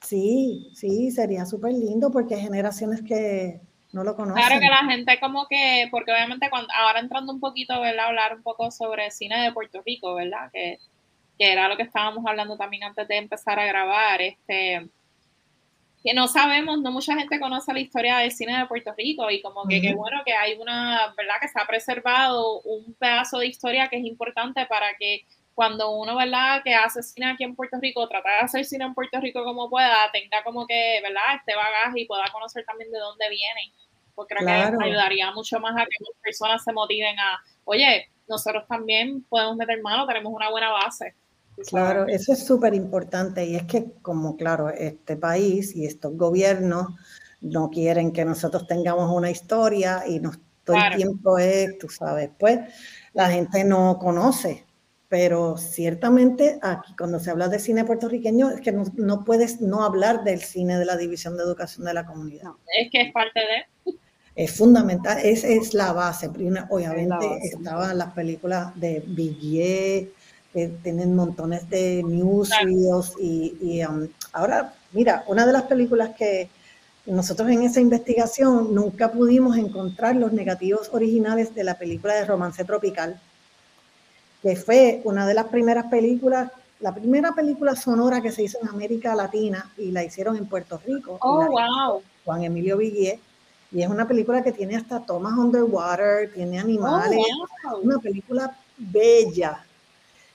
Sí, 0.00 0.70
sí, 0.74 1.10
sería 1.10 1.44
súper 1.46 1.72
lindo 1.72 2.10
porque 2.10 2.34
hay 2.34 2.42
generaciones 2.42 3.02
que 3.02 3.60
no 3.92 4.04
lo 4.04 4.16
conocen. 4.16 4.42
Claro 4.42 4.60
que 4.60 4.68
la 4.68 4.90
gente 4.90 5.20
como 5.20 5.46
que, 5.46 5.88
porque 5.90 6.12
obviamente 6.12 6.48
cuando, 6.48 6.68
ahora 6.74 7.00
entrando 7.00 7.32
un 7.32 7.40
poquito, 7.40 7.80
¿verdad? 7.80 8.06
Hablar 8.06 8.36
un 8.36 8.42
poco 8.42 8.70
sobre 8.70 9.10
cine 9.10 9.42
de 9.42 9.52
Puerto 9.52 9.82
Rico, 9.84 10.14
¿verdad? 10.14 10.50
Que, 10.52 10.78
que 11.38 11.52
era 11.52 11.68
lo 11.68 11.76
que 11.76 11.82
estábamos 11.82 12.24
hablando 12.26 12.56
también 12.56 12.84
antes 12.84 13.06
de 13.08 13.16
empezar 13.16 13.58
a 13.58 13.66
grabar, 13.66 14.22
este, 14.22 14.88
que 16.02 16.14
no 16.14 16.28
sabemos, 16.28 16.80
no 16.80 16.92
mucha 16.92 17.14
gente 17.14 17.38
conoce 17.38 17.72
la 17.72 17.80
historia 17.80 18.18
del 18.18 18.32
cine 18.32 18.58
de 18.58 18.66
Puerto 18.66 18.94
Rico 18.96 19.30
y 19.30 19.42
como 19.42 19.66
que 19.66 19.82
qué 19.82 19.94
bueno 19.94 20.22
que 20.24 20.32
hay 20.32 20.56
una, 20.58 21.12
¿verdad? 21.16 21.34
Que 21.40 21.48
se 21.48 21.60
ha 21.60 21.66
preservado 21.66 22.60
un 22.62 22.94
pedazo 22.94 23.38
de 23.38 23.48
historia 23.48 23.88
que 23.88 23.98
es 23.98 24.04
importante 24.04 24.64
para 24.66 24.94
que 24.98 25.24
cuando 25.60 25.90
uno, 25.90 26.16
¿verdad? 26.16 26.62
Que 26.64 26.74
hace 26.74 27.02
cine 27.02 27.32
aquí 27.32 27.44
en 27.44 27.54
Puerto 27.54 27.76
Rico, 27.82 28.08
trata 28.08 28.30
de 28.30 28.38
hacer 28.46 28.64
cine 28.64 28.86
en 28.86 28.94
Puerto 28.94 29.20
Rico 29.20 29.44
como 29.44 29.68
pueda, 29.68 29.94
tenga 30.10 30.42
como 30.42 30.66
que, 30.66 31.00
¿verdad? 31.02 31.36
Este 31.36 31.54
bagaje 31.54 32.00
y 32.00 32.06
pueda 32.06 32.24
conocer 32.32 32.64
también 32.64 32.90
de 32.90 32.98
dónde 32.98 33.28
vienen. 33.28 33.70
Porque 34.14 34.36
creo 34.36 34.46
que 34.46 34.84
ayudaría 34.86 35.30
mucho 35.32 35.60
más 35.60 35.72
a 35.72 35.84
que 35.84 35.96
las 36.00 36.22
personas 36.22 36.64
se 36.64 36.72
motiven 36.72 37.14
a, 37.18 37.42
oye, 37.64 38.08
nosotros 38.26 38.64
también 38.68 39.22
podemos 39.24 39.54
meter 39.54 39.82
mano, 39.82 40.06
tenemos 40.06 40.32
una 40.32 40.48
buena 40.48 40.70
base. 40.70 41.14
Claro, 41.68 42.06
eso 42.06 42.32
es 42.32 42.46
súper 42.46 42.72
importante 42.72 43.44
y 43.44 43.56
es 43.56 43.64
que 43.64 43.84
como 44.00 44.38
claro, 44.38 44.70
este 44.70 45.18
país 45.18 45.76
y 45.76 45.84
estos 45.84 46.16
gobiernos 46.16 46.86
no 47.42 47.68
quieren 47.68 48.14
que 48.14 48.24
nosotros 48.24 48.66
tengamos 48.66 49.14
una 49.14 49.30
historia 49.30 50.04
y 50.08 50.20
nos, 50.20 50.38
todo 50.64 50.78
el 50.78 50.96
tiempo 50.96 51.36
es, 51.36 51.76
tú 51.76 51.90
sabes, 51.90 52.30
pues 52.38 52.60
la 53.12 53.28
gente 53.28 53.62
no 53.62 53.98
conoce 53.98 54.69
pero 55.10 55.56
ciertamente 55.58 56.60
aquí 56.62 56.94
cuando 56.96 57.18
se 57.18 57.32
habla 57.32 57.48
de 57.48 57.58
cine 57.58 57.84
puertorriqueño 57.84 58.48
es 58.50 58.60
que 58.60 58.70
no, 58.70 59.24
puedes 59.24 59.60
no 59.60 59.82
hablar 59.82 60.22
del 60.22 60.40
cine 60.40 60.78
de 60.78 60.84
la 60.84 60.96
División 60.96 61.36
de 61.36 61.42
Educación 61.42 61.84
de 61.84 61.94
la 61.94 62.06
Comunidad. 62.06 62.52
es 62.78 62.90
que 62.92 63.02
es 63.02 63.12
parte 63.12 63.40
de... 63.40 63.94
Es 64.36 64.56
fundamental, 64.56 65.18
es, 65.18 65.42
es 65.42 65.74
la 65.74 65.92
base. 65.92 66.30
Obviamente 66.68 67.26
estaban 67.42 67.98
las 67.98 68.12
películas 68.12 68.72
de 68.78 69.02
Villiers, 69.04 70.08
que 70.52 70.68
tienen 70.80 71.16
montones 71.16 71.68
de 71.68 72.04
newsreels 72.04 73.14
y, 73.20 73.56
y 73.60 73.84
um, 73.84 74.06
ahora, 74.32 74.74
mira, 74.92 75.24
una 75.26 75.44
de 75.44 75.52
las 75.52 75.64
películas 75.64 76.10
que 76.16 76.48
nosotros 77.06 77.50
en 77.50 77.62
esa 77.62 77.80
investigación 77.80 78.72
nunca 78.72 79.10
pudimos 79.10 79.56
encontrar 79.56 80.14
los 80.14 80.32
negativos 80.32 80.88
originales 80.92 81.52
de 81.52 81.64
la 81.64 81.76
película 81.76 82.14
de 82.14 82.24
Romance 82.24 82.64
Tropical 82.64 83.20
que 84.42 84.56
fue 84.56 85.00
una 85.04 85.26
de 85.26 85.34
las 85.34 85.46
primeras 85.46 85.86
películas, 85.86 86.50
la 86.80 86.94
primera 86.94 87.32
película 87.32 87.76
sonora 87.76 88.22
que 88.22 88.32
se 88.32 88.42
hizo 88.42 88.58
en 88.62 88.68
América 88.68 89.14
Latina 89.14 89.70
y 89.76 89.90
la 89.90 90.02
hicieron 90.02 90.36
en 90.36 90.46
Puerto 90.46 90.80
Rico. 90.84 91.18
Oh, 91.20 91.46
wow. 91.46 92.02
Juan 92.24 92.44
Emilio 92.44 92.78
Villiers. 92.78 93.20
Y 93.72 93.82
es 93.82 93.88
una 93.88 94.08
película 94.08 94.42
que 94.42 94.50
tiene 94.50 94.76
hasta 94.76 95.00
tomas 95.00 95.38
underwater, 95.38 96.32
tiene 96.32 96.58
animales, 96.58 97.20
oh, 97.70 97.78
una 97.78 97.98
película 97.98 98.56
bella. 98.76 99.64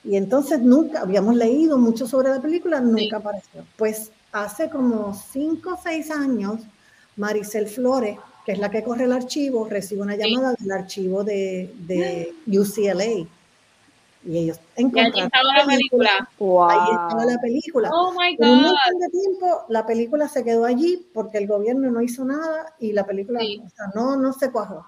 Y 0.05 0.15
entonces 0.15 0.61
nunca, 0.61 1.01
habíamos 1.01 1.35
leído 1.35 1.77
mucho 1.77 2.07
sobre 2.07 2.29
la 2.29 2.41
película, 2.41 2.79
nunca 2.79 3.17
apareció. 3.17 3.65
Pues 3.75 4.11
hace 4.31 4.69
como 4.69 5.13
cinco 5.13 5.73
o 5.73 5.79
seis 5.81 6.11
años, 6.11 6.61
Maricel 7.17 7.67
Flores, 7.67 8.17
que 8.45 8.53
es 8.53 8.59
la 8.59 8.69
que 8.69 8.83
corre 8.83 9.05
el 9.05 9.11
archivo, 9.11 9.67
recibe 9.67 10.03
una 10.03 10.15
llamada 10.15 10.53
del 10.57 10.71
archivo 10.71 11.23
de, 11.23 11.73
de 11.79 12.33
UCLA 12.47 13.27
y 14.25 14.39
ellos 14.39 14.59
encontraron 14.75 15.55
la 15.55 15.65
película. 15.65 16.09
Ahí 16.69 16.91
estaba 16.91 17.25
la 17.25 17.37
película. 17.39 17.89
Oh 17.93 18.11
my 18.11 18.35
God. 18.35 18.47
un 18.47 18.61
montón 18.63 18.99
de 18.99 19.09
tiempo 19.09 19.65
la 19.69 19.85
película 19.85 20.27
se 20.27 20.43
quedó 20.43 20.65
allí 20.65 21.07
porque 21.13 21.37
el 21.37 21.47
gobierno 21.47 21.91
no 21.91 22.01
hizo 22.01 22.25
nada 22.25 22.73
y 22.79 22.91
la 22.91 23.05
película 23.05 23.39
no, 23.93 24.17
no 24.17 24.33
se 24.33 24.51
cuajó. 24.51 24.85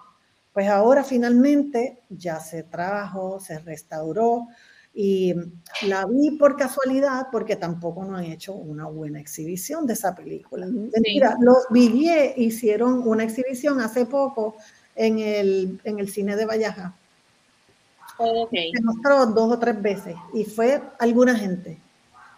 Pues 0.53 0.67
ahora 0.70 1.03
finalmente 1.03 2.00
ya 2.10 2.39
se 2.39 2.63
trajo, 2.63 3.39
se 3.39 3.60
restauró 3.60 4.48
y 4.91 5.36
la 5.84 6.08
vi 6.08 6.32
por 6.32 6.58
casualidad 6.58 7.27
porque 7.32 7.56
tampoco 7.56 8.03
no 8.03 8.17
han 8.17 8.25
hecho 8.25 8.53
una 8.53 8.88
buena 8.88 9.20
exhibición 9.20 9.86
de 9.86 9.94
esa 9.94 10.15
película. 10.15 10.65
Mentira, 10.65 11.38
los 11.39 11.67
Villiers 11.70 12.36
hicieron 12.38 13.08
una 13.08 13.24
exhibición 13.24 13.79
hace 13.82 14.08
poco 14.08 14.56
en 14.96 15.20
el, 15.20 15.79
en 15.84 16.00
el 16.00 16.10
cine 16.10 16.36
de 16.36 16.48
Vallaja 16.48 16.96
se 18.18 18.82
mostró 18.82 19.26
dos 19.28 19.54
o 19.54 19.60
tres 19.60 19.82
veces 19.82 20.16
y 20.34 20.44
fue 20.44 20.82
alguna 21.00 21.36
gente, 21.36 21.78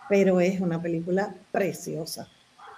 pero 0.07 0.39
es 0.39 0.59
una 0.59 0.81
película 0.81 1.33
preciosa. 1.51 2.27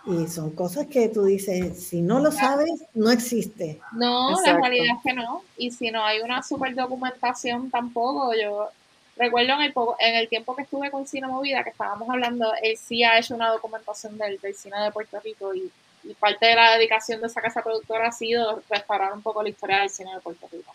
Y 0.06 0.28
son 0.28 0.52
cosas 0.52 0.88
que 0.88 1.10
tú 1.10 1.24
dices, 1.26 1.84
si 1.84 2.02
no 2.02 2.20
lo 2.20 2.32
sabes, 2.32 2.72
no 2.96 3.12
existe. 3.12 3.80
No, 3.92 4.32
la 4.42 4.58
realidad 4.58 4.96
es 4.98 5.04
que 5.04 5.14
no. 5.14 5.44
Y 5.58 5.70
si 5.70 5.92
no 5.92 6.04
hay 6.04 6.22
una 6.22 6.42
super 6.42 6.74
documentación 6.74 7.70
tampoco, 7.70 8.34
yo 8.34 8.70
recuerdo 9.16 9.54
en 9.54 9.62
el, 9.62 9.74
en 10.00 10.16
el 10.16 10.28
tiempo 10.28 10.56
que 10.56 10.64
estuve 10.64 10.90
con 10.90 11.06
Cine 11.06 11.28
Movida, 11.28 11.64
que 11.64 11.70
estábamos 11.70 12.10
hablando, 12.10 12.52
él 12.64 12.78
sí 12.78 13.04
ha 13.04 13.20
hecho 13.20 13.36
una 13.36 13.50
documentación 13.50 14.18
del, 14.18 14.40
del 14.40 14.56
cine 14.56 14.80
de 14.82 14.92
Puerto 14.92 15.20
Rico 15.20 15.54
y, 15.54 15.72
y, 16.04 16.14
parte 16.16 16.48
de 16.48 16.56
la 16.56 16.74
dedicación 16.74 17.22
de 17.22 17.28
esa 17.28 17.42
casa 17.42 17.62
productora 17.62 18.08
ha 18.08 18.12
sido 18.12 18.64
restaurar 18.70 19.14
un 19.14 19.22
poco 19.22 19.44
la 19.44 19.50
historia 19.50 19.82
del 19.82 19.92
cine 19.92 20.16
de 20.16 20.22
Puerto 20.22 20.48
Rico. 20.52 20.74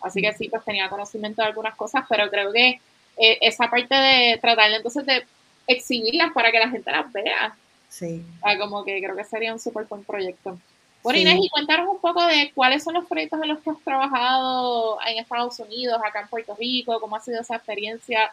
Así 0.00 0.20
que 0.22 0.32
sí, 0.32 0.48
pues 0.48 0.64
tenía 0.64 0.88
conocimiento 0.88 1.42
de 1.42 1.48
algunas 1.48 1.74
cosas, 1.76 2.04
pero 2.08 2.30
creo 2.30 2.52
que 2.52 2.80
eh, 3.16 3.38
esa 3.40 3.68
parte 3.68 3.94
de 3.94 4.38
tratar 4.40 4.70
entonces 4.72 5.04
de 5.04 5.26
exhibirlas 5.66 6.32
para 6.32 6.50
que 6.50 6.58
la 6.58 6.68
gente 6.68 6.90
las 6.90 7.12
vea. 7.12 7.56
Sí. 7.88 8.24
como 8.58 8.84
que 8.84 9.00
creo 9.02 9.16
que 9.16 9.24
sería 9.24 9.52
un 9.52 9.58
súper 9.58 9.84
buen 9.86 10.04
proyecto. 10.04 10.58
Bueno, 11.02 11.18
Inés, 11.18 11.38
y 11.42 11.48
cuéntanos 11.48 11.88
un 11.88 11.98
poco 11.98 12.24
de 12.26 12.52
cuáles 12.54 12.84
son 12.84 12.94
los 12.94 13.06
proyectos 13.06 13.40
en 13.42 13.48
los 13.48 13.60
que 13.60 13.70
has 13.70 13.80
trabajado 13.80 14.98
en 15.06 15.18
Estados 15.18 15.58
Unidos, 15.58 16.00
acá 16.04 16.20
en 16.20 16.28
Puerto 16.28 16.54
Rico, 16.58 17.00
cómo 17.00 17.16
ha 17.16 17.20
sido 17.20 17.40
esa 17.40 17.56
experiencia 17.56 18.30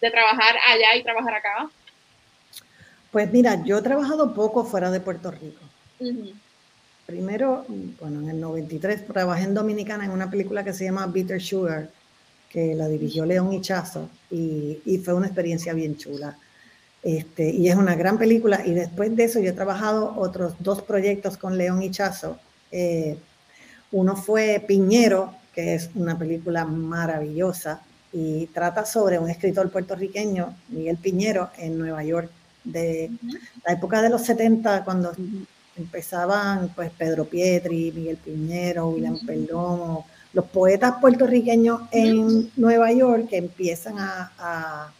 de 0.00 0.10
trabajar 0.10 0.56
allá 0.68 0.96
y 0.96 1.02
trabajar 1.02 1.34
acá. 1.34 1.70
Pues 3.10 3.30
mira, 3.32 3.62
yo 3.64 3.78
he 3.78 3.82
trabajado 3.82 4.34
poco 4.34 4.64
fuera 4.64 4.90
de 4.90 5.00
Puerto 5.00 5.30
Rico. 5.30 5.60
Primero, 7.10 7.64
bueno, 7.98 8.20
en 8.20 8.28
el 8.30 8.40
93 8.40 9.04
trabajé 9.04 9.42
en 9.42 9.52
Dominicana 9.52 10.04
en 10.04 10.12
una 10.12 10.30
película 10.30 10.62
que 10.62 10.72
se 10.72 10.84
llama 10.84 11.08
Bitter 11.08 11.42
Sugar, 11.42 11.90
que 12.48 12.72
la 12.76 12.86
dirigió 12.86 13.26
León 13.26 13.52
Hichazo 13.52 14.08
y, 14.30 14.78
y 14.84 14.98
fue 14.98 15.14
una 15.14 15.26
experiencia 15.26 15.72
bien 15.72 15.96
chula. 15.96 16.38
Este, 17.02 17.50
y 17.50 17.68
es 17.68 17.74
una 17.74 17.96
gran 17.96 18.16
película. 18.16 18.64
Y 18.64 18.74
después 18.74 19.16
de 19.16 19.24
eso 19.24 19.40
yo 19.40 19.50
he 19.50 19.54
trabajado 19.54 20.14
otros 20.18 20.54
dos 20.60 20.82
proyectos 20.82 21.36
con 21.36 21.58
León 21.58 21.82
Hichazo. 21.82 22.38
Eh, 22.70 23.18
uno 23.90 24.14
fue 24.14 24.64
Piñero, 24.64 25.34
que 25.52 25.74
es 25.74 25.90
una 25.96 26.16
película 26.16 26.64
maravillosa 26.64 27.82
y 28.12 28.46
trata 28.46 28.86
sobre 28.86 29.18
un 29.18 29.28
escritor 29.28 29.68
puertorriqueño, 29.68 30.56
Miguel 30.68 30.96
Piñero, 30.96 31.50
en 31.58 31.76
Nueva 31.76 32.04
York, 32.04 32.30
de 32.62 33.10
la 33.66 33.72
época 33.72 34.00
de 34.00 34.10
los 34.10 34.22
70, 34.22 34.84
cuando 34.84 35.12
empezaban 35.80 36.68
pues 36.74 36.90
Pedro 36.90 37.24
Pietri, 37.24 37.92
Miguel 37.94 38.16
Piñero, 38.16 38.88
William 38.88 39.18
Perdomo, 39.26 40.06
los 40.32 40.44
poetas 40.46 40.94
puertorriqueños 41.00 41.80
en 41.90 42.50
Nueva 42.56 42.92
York 42.92 43.28
que 43.28 43.38
empiezan 43.38 43.98
a, 43.98 44.32
a, 44.38 44.92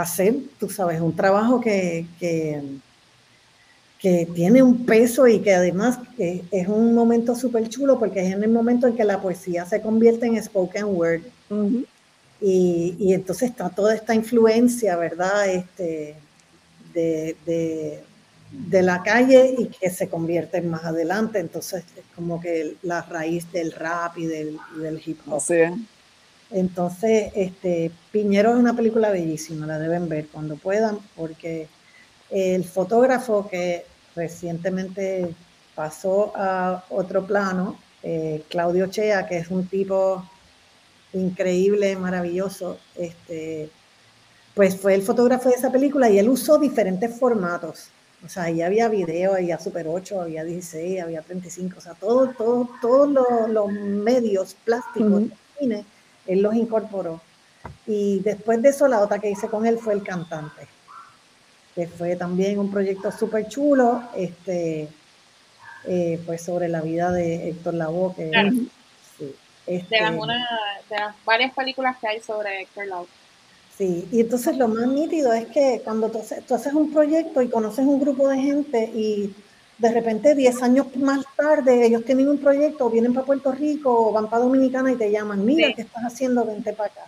hacer, 0.00 0.36
tú 0.58 0.68
sabes, 0.68 1.00
un 1.00 1.14
trabajo 1.16 1.60
que, 1.60 2.06
que, 2.18 2.80
tiene 4.34 4.62
un 4.62 4.86
peso 4.86 5.26
y 5.26 5.40
que 5.40 5.54
además 5.54 5.98
es 6.18 6.68
un 6.68 6.94
momento 6.94 7.34
súper 7.34 7.68
chulo 7.68 7.98
porque 7.98 8.20
es 8.20 8.32
en 8.32 8.42
el 8.42 8.50
momento 8.50 8.86
en 8.86 8.96
que 8.96 9.04
la 9.04 9.20
poesía 9.20 9.66
se 9.66 9.82
convierte 9.82 10.26
en 10.26 10.42
spoken 10.42 10.86
word. 10.86 11.20
y, 12.40 12.96
y, 12.98 13.12
entonces 13.12 13.50
está 13.50 13.68
toda 13.68 13.94
esta 13.94 14.14
influencia, 14.14 14.96
¿verdad? 14.96 15.48
Este, 15.50 16.14
de 16.94 17.36
de 17.46 18.02
la 18.82 19.02
calle 19.02 19.54
y 19.58 19.66
que 19.66 19.90
se 19.90 20.08
convierten 20.08 20.68
más 20.68 20.84
adelante. 20.84 21.38
Entonces 21.38 21.84
es 21.96 22.04
como 22.14 22.40
que 22.40 22.76
la 22.82 23.02
raíz 23.02 23.50
del 23.52 23.72
rap 23.72 24.18
y 24.18 24.26
del, 24.26 24.58
hip 25.04 25.20
hop. 25.26 25.42
Entonces, 26.50 27.32
este, 27.36 27.92
Piñero 28.10 28.50
es 28.50 28.56
una 28.56 28.74
película 28.74 29.10
bellísima, 29.10 29.66
la 29.66 29.78
deben 29.78 30.08
ver 30.08 30.26
cuando 30.26 30.56
puedan, 30.56 30.98
porque 31.14 31.68
el 32.28 32.64
fotógrafo 32.64 33.48
que 33.48 33.84
recientemente 34.16 35.32
pasó 35.76 36.32
a 36.34 36.84
otro 36.90 37.24
plano, 37.24 37.78
eh, 38.02 38.42
Claudio 38.48 38.88
Chea, 38.88 39.26
que 39.26 39.38
es 39.38 39.48
un 39.48 39.66
tipo 39.68 40.24
increíble, 41.12 41.96
maravilloso, 41.96 42.78
este, 42.96 43.70
pues 44.54 44.76
fue 44.76 44.94
el 44.94 45.02
fotógrafo 45.02 45.48
de 45.48 45.54
esa 45.54 45.70
película 45.70 46.10
y 46.10 46.18
él 46.18 46.28
usó 46.28 46.58
diferentes 46.58 47.18
formatos. 47.18 47.90
O 48.24 48.28
sea, 48.28 48.44
ahí 48.44 48.60
había 48.60 48.88
video, 48.88 49.34
había 49.34 49.58
Super 49.58 49.86
8, 49.88 50.20
había 50.20 50.44
16, 50.44 51.00
había 51.00 51.22
35, 51.22 51.78
o 51.78 51.80
sea, 51.80 51.94
todos 51.94 52.36
todo, 52.36 52.68
todos 52.80 53.08
los, 53.48 53.72
medios 53.72 54.54
plásticos 54.64 55.28
de 55.28 55.36
cine, 55.58 55.84
él 56.26 56.42
los 56.42 56.54
incorporó. 56.54 57.20
Y 57.86 58.20
después 58.20 58.60
de 58.60 58.70
eso, 58.70 58.88
la 58.88 59.00
otra 59.00 59.18
que 59.18 59.30
hice 59.30 59.48
con 59.48 59.66
él 59.66 59.78
fue 59.78 59.94
el 59.94 60.02
cantante. 60.02 60.66
que 61.74 61.86
fue 61.86 62.16
también 62.16 62.58
un 62.58 62.70
proyecto 62.70 63.10
súper 63.10 63.48
chulo, 63.48 64.02
este, 64.14 64.88
eh, 65.86 66.20
pues 66.26 66.42
sobre 66.42 66.68
la 66.68 66.82
vida 66.82 67.10
de 67.12 67.48
Héctor 67.48 67.74
Lavoe, 67.74 68.14
que 68.14 68.30
sí, 69.16 69.34
este, 69.66 69.96
de, 69.96 70.02
las 70.02 70.12
de 70.90 70.96
las 70.96 71.24
varias 71.24 71.54
películas 71.54 71.96
que 71.98 72.08
hay 72.08 72.20
sobre 72.20 72.62
Héctor 72.62 72.86
Lavoe. 72.86 73.19
Sí, 73.80 74.06
y 74.12 74.20
entonces 74.20 74.58
lo 74.58 74.68
más 74.68 74.86
nítido 74.88 75.32
es 75.32 75.46
que 75.46 75.80
cuando 75.82 76.10
tú 76.10 76.18
haces, 76.54 76.74
un 76.74 76.92
proyecto 76.92 77.40
y 77.40 77.48
conoces 77.48 77.86
un 77.86 77.98
grupo 77.98 78.28
de 78.28 78.36
gente 78.36 78.84
y 78.94 79.34
de 79.78 79.90
repente 79.90 80.34
10 80.34 80.62
años 80.62 80.94
más 80.96 81.24
tarde 81.34 81.86
ellos 81.86 82.04
tienen 82.04 82.28
un 82.28 82.36
proyecto, 82.36 82.90
vienen 82.90 83.14
para 83.14 83.24
Puerto 83.24 83.52
Rico 83.52 84.08
o 84.08 84.12
van 84.12 84.28
para 84.28 84.42
Dominicana 84.42 84.92
y 84.92 84.96
te 84.96 85.10
llaman, 85.10 85.46
mira, 85.46 85.72
¿qué 85.74 85.80
estás 85.80 86.04
haciendo? 86.04 86.44
Vente 86.44 86.74
para 86.74 86.90
acá. 86.90 87.06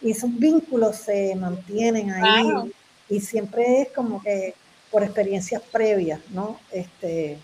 Y 0.00 0.12
esos 0.12 0.32
vínculos 0.32 0.94
se 0.94 1.34
mantienen 1.34 2.12
ahí 2.12 2.72
y 3.08 3.18
siempre 3.18 3.82
es 3.82 3.88
como 3.88 4.22
que 4.22 4.54
por 4.92 5.02
experiencias 5.02 5.60
previas, 5.72 6.20
¿no? 6.30 6.60
Este, 6.70 7.36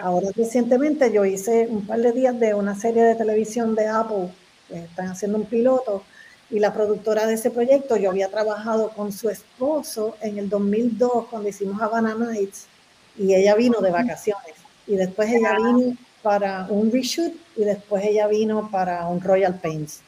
Ahora 0.00 0.28
recientemente 0.36 1.12
yo 1.12 1.24
hice 1.24 1.66
un 1.68 1.84
par 1.84 1.98
de 1.98 2.12
días 2.12 2.38
de 2.38 2.54
una 2.54 2.76
serie 2.76 3.02
de 3.02 3.16
televisión 3.16 3.74
de 3.74 3.88
Apple, 3.88 4.28
están 4.70 5.08
haciendo 5.08 5.38
un 5.38 5.46
piloto, 5.46 6.04
y 6.50 6.60
la 6.60 6.72
productora 6.72 7.26
de 7.26 7.34
ese 7.34 7.50
proyecto, 7.50 7.96
yo 7.96 8.10
había 8.10 8.28
trabajado 8.28 8.90
con 8.90 9.12
su 9.12 9.28
esposo 9.28 10.16
en 10.20 10.38
el 10.38 10.48
2002 10.48 11.26
cuando 11.28 11.48
hicimos 11.48 11.80
Havana 11.82 12.14
Nights 12.14 12.66
y 13.18 13.34
ella 13.34 13.54
vino 13.56 13.80
de 13.80 13.90
vacaciones 13.90 14.54
y 14.86 14.94
después 14.94 15.28
ella 15.30 15.56
vino 15.56 15.96
para 16.22 16.66
un 16.68 16.92
reshoot 16.92 17.32
y 17.56 17.64
después 17.64 18.04
ella 18.04 18.28
vino 18.28 18.70
para 18.70 19.06
un 19.08 19.20
Royal 19.20 19.58
Pains. 19.58 20.02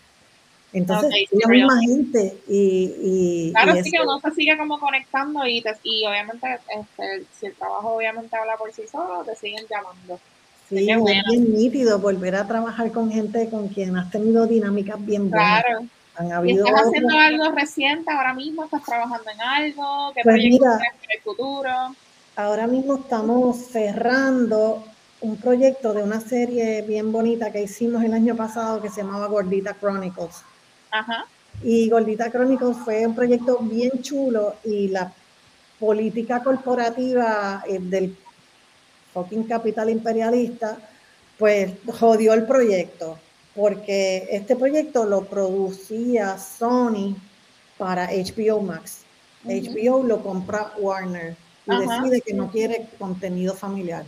Entonces, 0.72 1.10
la 1.32 1.48
misma 1.48 1.80
gente 1.80 2.36
y, 2.46 3.50
Claro, 3.52 3.82
sí 3.82 3.90
que 3.90 4.00
uno 4.00 4.20
se 4.20 4.30
sigue 4.32 4.56
como 4.56 4.78
conectando 4.78 5.44
y, 5.46 5.64
y 5.82 6.06
obviamente 6.06 6.46
este, 6.68 7.24
si 7.38 7.46
el 7.46 7.54
trabajo 7.54 7.96
obviamente 7.96 8.36
habla 8.36 8.56
por 8.56 8.72
sí 8.72 8.82
solo, 8.90 9.24
te 9.24 9.34
siguen 9.34 9.64
llamando. 9.68 10.20
Sí, 10.68 10.88
es 10.88 11.02
bien 11.02 11.54
nítido 11.54 11.98
volver 11.98 12.36
a 12.36 12.46
trabajar 12.46 12.92
con 12.92 13.10
gente 13.10 13.48
con 13.48 13.68
quien 13.68 13.96
has 13.96 14.10
tenido 14.10 14.46
dinámicas 14.46 15.04
bien 15.04 15.30
buenas. 15.30 15.64
Claro 15.64 15.88
estás 16.18 16.82
haciendo 16.86 17.18
algo 17.18 17.50
reciente 17.52 18.10
ahora 18.10 18.34
mismo? 18.34 18.64
¿Estás 18.64 18.82
trabajando 18.82 19.30
en 19.30 19.40
algo? 19.40 20.12
¿Qué 20.14 20.22
pues 20.22 20.34
proyectos 20.34 20.80
en 20.80 21.10
el 21.16 21.22
futuro? 21.22 21.70
Ahora 22.36 22.66
mismo 22.66 22.96
estamos 22.96 23.56
cerrando 23.56 24.84
un 25.20 25.36
proyecto 25.36 25.92
de 25.92 26.02
una 26.02 26.20
serie 26.20 26.82
bien 26.82 27.10
bonita 27.10 27.50
que 27.50 27.62
hicimos 27.62 28.02
el 28.04 28.14
año 28.14 28.36
pasado 28.36 28.80
que 28.80 28.88
se 28.88 29.02
llamaba 29.02 29.26
Gordita 29.26 29.74
Chronicles. 29.74 30.42
Ajá. 30.90 31.26
Y 31.62 31.88
Gordita 31.88 32.30
Chronicles 32.30 32.76
fue 32.78 33.06
un 33.06 33.14
proyecto 33.14 33.58
bien 33.58 34.02
chulo 34.02 34.56
y 34.64 34.88
la 34.88 35.12
política 35.78 36.42
corporativa 36.42 37.64
eh, 37.66 37.78
del 37.80 38.16
fucking 39.12 39.44
capital 39.44 39.90
imperialista, 39.90 40.78
pues 41.36 41.72
jodió 41.98 42.34
el 42.34 42.44
proyecto 42.46 43.18
porque 43.58 44.28
este 44.30 44.54
proyecto 44.54 45.04
lo 45.04 45.24
producía 45.24 46.38
Sony 46.38 47.16
para 47.76 48.08
HBO 48.12 48.60
Max. 48.60 49.00
HBO 49.42 50.04
lo 50.04 50.22
compra 50.22 50.74
Warner 50.78 51.34
y 51.66 51.76
decide 51.76 52.20
que 52.20 52.34
no 52.34 52.52
quiere 52.52 52.88
contenido 53.00 53.54
familiar. 53.54 54.04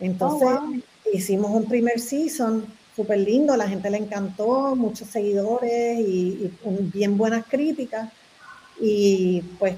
Entonces 0.00 0.48
oh, 0.50 0.72
hicimos 1.12 1.50
un 1.50 1.66
primer 1.66 2.00
season 2.00 2.64
súper 2.94 3.18
lindo, 3.18 3.54
la 3.54 3.68
gente 3.68 3.90
le 3.90 3.98
encantó, 3.98 4.74
muchos 4.74 5.08
seguidores 5.08 6.00
y, 6.00 6.50
bien 6.94 7.18
buenas 7.18 7.44
críticas. 7.44 8.10
Y 8.80 9.42
pues 9.58 9.76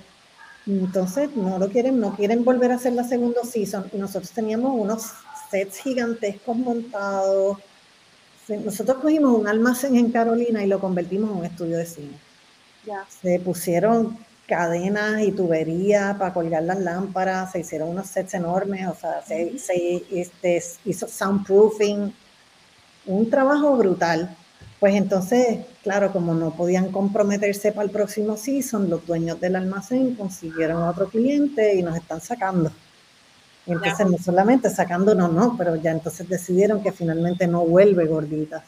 entonces 0.64 1.34
no 1.34 1.58
lo 1.58 1.68
quieren, 1.70 1.98
no 1.98 2.14
quieren 2.14 2.44
volver 2.44 2.70
a 2.70 2.76
hacer 2.76 2.92
la 2.92 3.02
segunda 3.02 3.42
season. 3.42 3.90
Y 3.92 3.96
nosotros 3.96 4.30
teníamos 4.30 4.80
unos 4.80 5.10
sets 5.50 5.78
gigantescos 5.78 6.56
montados, 6.56 7.58
nosotros 8.56 8.98
cogimos 8.98 9.38
un 9.38 9.46
almacén 9.46 9.96
en 9.96 10.10
Carolina 10.10 10.64
y 10.64 10.66
lo 10.66 10.80
convertimos 10.80 11.30
en 11.30 11.36
un 11.36 11.44
estudio 11.44 11.76
de 11.76 11.86
cine. 11.86 12.18
Se 13.20 13.38
pusieron 13.40 14.16
cadenas 14.46 15.20
y 15.22 15.32
tuberías 15.32 16.16
para 16.16 16.32
colgar 16.32 16.62
las 16.62 16.78
lámparas, 16.78 17.52
se 17.52 17.60
hicieron 17.60 17.90
unos 17.90 18.06
sets 18.06 18.32
enormes, 18.32 18.86
o 18.86 18.94
sea, 18.94 19.22
se, 19.22 19.52
este, 20.10 20.62
hizo 20.86 21.06
soundproofing, 21.06 22.14
un 23.06 23.30
trabajo 23.30 23.76
brutal. 23.76 24.34
Pues 24.80 24.94
entonces, 24.94 25.58
claro, 25.82 26.12
como 26.12 26.34
no 26.34 26.52
podían 26.52 26.92
comprometerse 26.92 27.72
para 27.72 27.84
el 27.84 27.90
próximo 27.90 28.36
season, 28.36 28.88
los 28.88 29.04
dueños 29.06 29.40
del 29.40 29.56
almacén 29.56 30.14
consiguieron 30.14 30.82
otro 30.84 31.08
cliente 31.08 31.74
y 31.74 31.82
nos 31.82 31.96
están 31.96 32.20
sacando. 32.20 32.70
Entonces, 33.68 34.06
no 34.06 34.16
solamente 34.18 34.70
sacándonos, 34.70 35.30
no, 35.32 35.56
pero 35.56 35.76
ya 35.76 35.90
entonces 35.90 36.28
decidieron 36.28 36.82
que 36.82 36.90
finalmente 36.90 37.46
no 37.46 37.64
vuelve 37.66 38.06
gordita. 38.06 38.64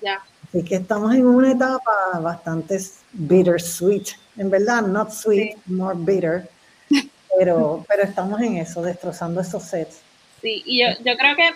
Ya. 0.00 0.20
Así 0.48 0.64
que 0.64 0.76
estamos 0.76 1.14
en 1.14 1.26
una 1.26 1.52
etapa 1.52 2.18
bastante 2.20 2.80
bittersweet. 3.12 4.08
En 4.36 4.50
verdad, 4.50 4.82
not 4.82 5.10
sweet, 5.10 5.56
more 5.66 5.96
bitter. 5.98 6.48
Pero, 7.38 7.84
pero 7.88 8.02
estamos 8.02 8.40
en 8.40 8.56
eso, 8.56 8.80
destrozando 8.80 9.42
esos 9.42 9.62
sets. 9.62 10.00
Sí, 10.40 10.62
y 10.64 10.80
yo, 10.82 10.88
yo 11.04 11.16
creo 11.18 11.36
que 11.36 11.50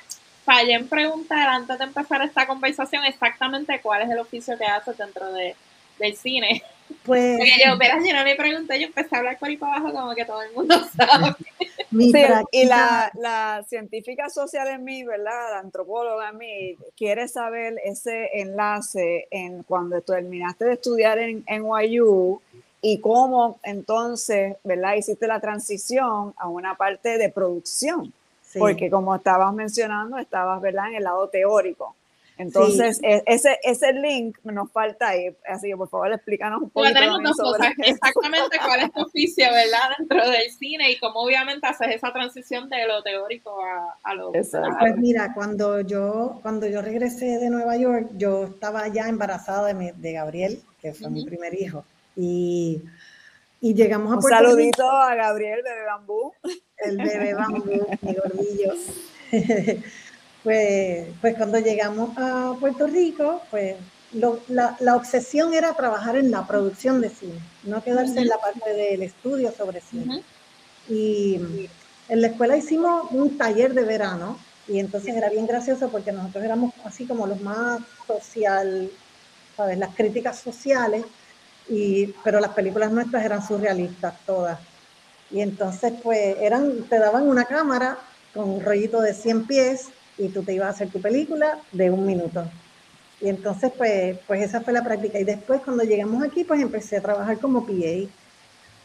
fallé 0.44 0.75
en 0.75 0.87
preguntar 0.87 1.49
antes 1.49 1.79
de 1.79 1.85
empezar 1.85 2.20
esta 2.23 2.47
conversación 2.47 3.03
exactamente 3.05 3.81
cuál 3.81 4.03
es 4.03 4.11
el 4.11 4.18
oficio 4.18 4.59
que 4.59 4.66
haces 4.66 4.99
dentro 4.99 5.33
de, 5.33 5.57
del 5.99 6.16
cine. 6.16 6.62
Pues. 7.05 7.38
Porque 7.38 7.53
yo, 7.64 7.79
verás, 7.79 8.05
yo 8.07 8.14
no 8.14 8.25
le 8.25 8.35
pregunté, 8.35 8.81
yo 8.81 8.87
empecé 8.87 9.14
a 9.14 9.18
hablar 9.18 9.38
por 9.38 9.49
ahí 9.49 9.57
para 9.57 9.77
abajo 9.77 9.92
como 9.92 10.14
que 10.14 10.25
todo 10.25 10.42
el 10.42 10.53
mundo 10.53 10.75
sabe. 10.97 11.35
y 11.90 12.64
la, 12.66 13.11
la, 13.14 13.64
científica 13.68 14.29
social 14.31 14.68
en 14.68 14.85
mí, 14.85 15.05
¿verdad? 15.05 15.51
La 15.53 15.59
antropóloga 15.61 16.31
en 16.31 16.38
mí, 16.38 16.77
quiere 16.97 17.29
saber 17.29 17.79
ese 17.85 18.31
enlace 18.40 19.29
en 19.31 19.62
cuando 19.62 20.01
terminaste 20.01 20.64
de 20.64 20.75
estudiar 20.75 21.18
en 21.18 21.44
NYU 21.49 22.40
y 22.81 23.01
cómo 23.01 23.59
entonces, 23.62 24.57
¿verdad? 24.62 24.94
Hiciste 24.97 25.27
la 25.27 25.40
transición 25.40 26.35
a 26.37 26.49
una 26.49 26.77
parte 26.77 27.16
de 27.16 27.31
producción. 27.31 28.12
Porque 28.59 28.88
como 28.88 29.16
estabas 29.16 29.53
mencionando, 29.53 30.18
estabas, 30.18 30.61
¿verdad? 30.61 30.88
En 30.88 30.97
el 30.97 31.05
lado 31.05 31.29
teórico. 31.29 31.97
Entonces, 32.37 33.01
e, 33.03 33.23
ese, 33.27 33.59
ese 33.62 33.92
link 33.92 34.38
nos 34.42 34.70
falta 34.73 35.09
ahí, 35.09 35.37
así 35.47 35.68
que 35.68 35.77
por 35.77 35.88
favor 35.88 36.12
explícanos 36.12 36.62
un 36.62 36.70
poco. 36.70 36.87
tenemos 36.92 37.23
dos 37.23 37.37
cosas, 37.37 37.73
exactamente 37.79 38.59
cuál 38.64 38.81
es 38.81 38.92
tu 38.92 39.03
oficio, 39.07 39.44
¿verdad? 39.53 39.90
Dentro 39.99 40.31
del 40.31 40.51
cine 40.51 40.90
y 40.90 40.99
cómo 40.99 41.20
obviamente 41.20 41.66
haces 41.66 41.94
esa 41.94 42.12
transición 42.12 42.68
de 42.68 42.87
lo 42.88 43.03
teórico 43.03 43.57
a, 43.64 43.99
a 44.03 44.14
lo... 44.14 44.33
Pues 44.33 44.97
mira, 44.97 45.33
cuando 45.33 45.81
yo, 45.81 46.40
cuando 46.42 46.66
yo 46.66 46.83
regresé 46.83 47.38
de 47.38 47.51
Nueva 47.51 47.77
York, 47.77 48.11
yo 48.16 48.44
estaba 48.44 48.88
ya 48.88 49.09
embarazada 49.09 49.73
de, 49.73 49.92
de 49.92 50.12
Gabriel, 50.12 50.61
que 50.81 50.92
fue 50.92 51.11
mi 51.11 51.25
primer 51.25 51.55
hijo, 51.55 51.85
y, 52.16 52.83
y 53.61 53.75
llegamos 53.75 54.12
a 54.12 54.16
Un 54.16 54.23
saludito 54.23 54.90
a 54.90 55.14
Gabriel, 55.14 55.62
bebé 55.62 55.87
bambú. 55.87 56.33
El 56.79 56.97
bebé 56.97 57.35
bambú, 57.35 57.87
mi 58.03 58.14
gordillo. 58.14 58.75
Pues, 60.44 61.09
pues 61.22 61.35
cuando 61.37 61.59
llegamos 61.59 62.11
a 62.18 62.54
Puerto 62.61 62.87
Rico, 62.87 63.40
pues 63.50 63.76
la, 64.12 64.76
la, 64.78 64.94
obsesión 64.94 65.54
era 65.54 65.72
trabajar 65.72 66.16
en 66.16 66.30
la 66.30 66.46
producción 66.46 67.00
de 67.00 67.09
cine, 67.09 67.40
no 67.64 67.83
quedarse 67.83 68.20
en 68.20 68.28
la 68.28 68.37
parte 68.38 68.74
del 68.74 69.02
estudio 69.02 69.52
sobre 69.52 69.80
cine. 69.80 70.22
Y 70.87 71.40
en 72.11 72.20
la 72.20 72.28
escuela 72.28 72.59
hicimos 72.59 73.11
un 73.11 73.38
taller 73.38 73.72
de 73.72 73.85
verano 73.85 74.38
y 74.68 74.78
entonces 74.78 75.16
era 75.16 75.30
bien 75.30 75.46
gracioso 75.46 75.88
porque 75.88 76.12
nosotros 76.12 76.44
éramos 76.44 76.74
así 76.85 77.07
como 77.07 77.26
los 77.26 77.40
más 77.40 77.80
social, 78.07 78.90
¿sabes? 79.57 79.78
Las 79.78 79.94
críticas 79.94 80.38
sociales, 80.38 81.04
y, 81.70 82.09
pero 82.22 82.38
las 82.38 82.50
películas 82.50 82.92
nuestras 82.92 83.24
eran 83.24 83.46
surrealistas 83.46 84.14
todas. 84.26 84.59
Y 85.30 85.40
entonces 85.40 85.94
pues 86.02 86.37
eran, 86.38 86.83
te 86.85 86.98
daban 86.98 87.26
una 87.26 87.46
cámara 87.46 87.96
con 88.35 88.50
un 88.50 88.61
rollito 88.61 89.00
de 89.00 89.14
100 89.14 89.46
pies 89.46 89.88
y 90.18 90.29
tú 90.29 90.42
te 90.42 90.55
ibas 90.55 90.68
a 90.68 90.70
hacer 90.70 90.90
tu 90.90 91.00
película 91.00 91.59
de 91.72 91.90
un 91.90 92.07
minuto. 92.07 92.44
Y 93.20 93.29
entonces, 93.29 93.72
pues, 93.77 94.18
pues 94.27 94.42
esa 94.42 94.61
fue 94.61 94.72
la 94.72 94.85
práctica. 94.85 95.18
Y 95.18 95.24
después, 95.24 95.61
cuando 95.62 95.85
llegamos 95.85 96.22
aquí, 96.22 96.44
pues 96.44 96.61
empecé 96.61 96.96
a 96.96 97.03
trabajar 97.03 97.38
como 97.38 97.66
PA, 97.66 98.09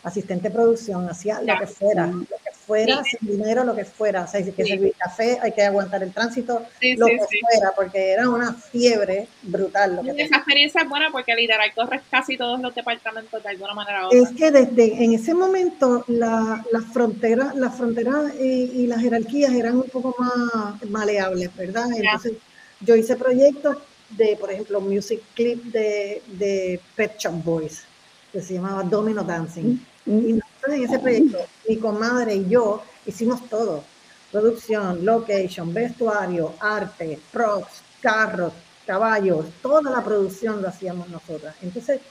asistente 0.03 0.49
de 0.49 0.55
producción, 0.55 1.09
hacía 1.09 1.41
lo 1.41 1.57
que 1.59 1.67
fuera, 1.67 2.07
lo 2.07 2.19
que 2.21 2.51
fuera, 2.65 3.03
sin 3.03 3.29
dinero, 3.29 3.63
lo 3.63 3.75
que 3.75 3.85
fuera. 3.85 4.23
O 4.23 4.27
sea, 4.27 4.39
hay 4.39 4.51
que 4.51 4.65
servir 4.65 4.93
café, 4.97 5.37
hay 5.41 5.51
que 5.51 5.63
aguantar 5.63 6.03
el 6.03 6.13
tránsito, 6.13 6.65
lo 6.97 7.05
que 7.05 7.17
fuera, 7.17 7.71
porque 7.75 8.11
era 8.11 8.29
una 8.29 8.53
fiebre 8.53 9.27
brutal. 9.41 9.97
Lo 9.97 10.15
que 10.15 10.23
esa 10.23 10.37
experiencia 10.37 10.81
es 10.81 10.89
buena 10.89 11.09
porque 11.11 11.35
literal 11.35 11.73
corres 11.73 12.01
casi 12.09 12.37
todos 12.37 12.59
los 12.59 12.73
departamentos 12.73 13.41
de 13.43 13.49
alguna 13.49 13.73
manera 13.73 14.05
u 14.05 14.07
otra. 14.07 14.19
Es 14.19 14.29
que 14.29 14.51
desde 14.51 15.03
en 15.03 15.13
ese 15.13 15.33
momento 15.33 16.05
la, 16.07 16.63
la 16.71 16.81
frontera, 16.81 17.53
la 17.55 17.69
frontera 17.69 18.31
y, 18.39 18.87
las 18.89 19.01
jerarquías 19.01 19.51
eran 19.53 19.75
un 19.75 19.89
poco 19.89 20.15
más 20.17 20.83
maleables, 20.89 21.55
¿verdad? 21.55 21.85
Entonces, 21.95 22.33
yo 22.79 22.95
hice 22.95 23.15
proyectos 23.15 23.77
de, 24.09 24.35
por 24.39 24.51
ejemplo, 24.51 24.81
music 24.81 25.21
clip 25.35 25.63
de, 25.65 26.21
de 26.27 26.79
Pet 26.95 27.17
Shop 27.19 27.33
Boys, 27.43 27.83
que 28.31 28.41
se 28.41 28.55
llamaba 28.55 28.83
Domino 28.83 29.23
Dancing. 29.23 29.79
Y 30.09 30.33
nosotros 30.33 30.73
en 30.75 30.83
ese 30.83 30.99
proyecto, 30.99 31.37
mi 31.67 31.77
comadre 31.77 32.35
y 32.35 32.49
yo 32.49 32.81
hicimos 33.05 33.47
todo. 33.47 33.83
Producción, 34.31 35.05
location, 35.05 35.71
vestuario, 35.71 36.53
arte, 36.59 37.19
props, 37.31 37.83
carros, 38.01 38.53
caballos, 38.87 39.45
toda 39.61 39.91
la 39.91 40.03
producción 40.03 40.63
lo 40.63 40.69
hacíamos 40.69 41.09
nosotras. 41.09 41.55
Entonces, 41.61 42.01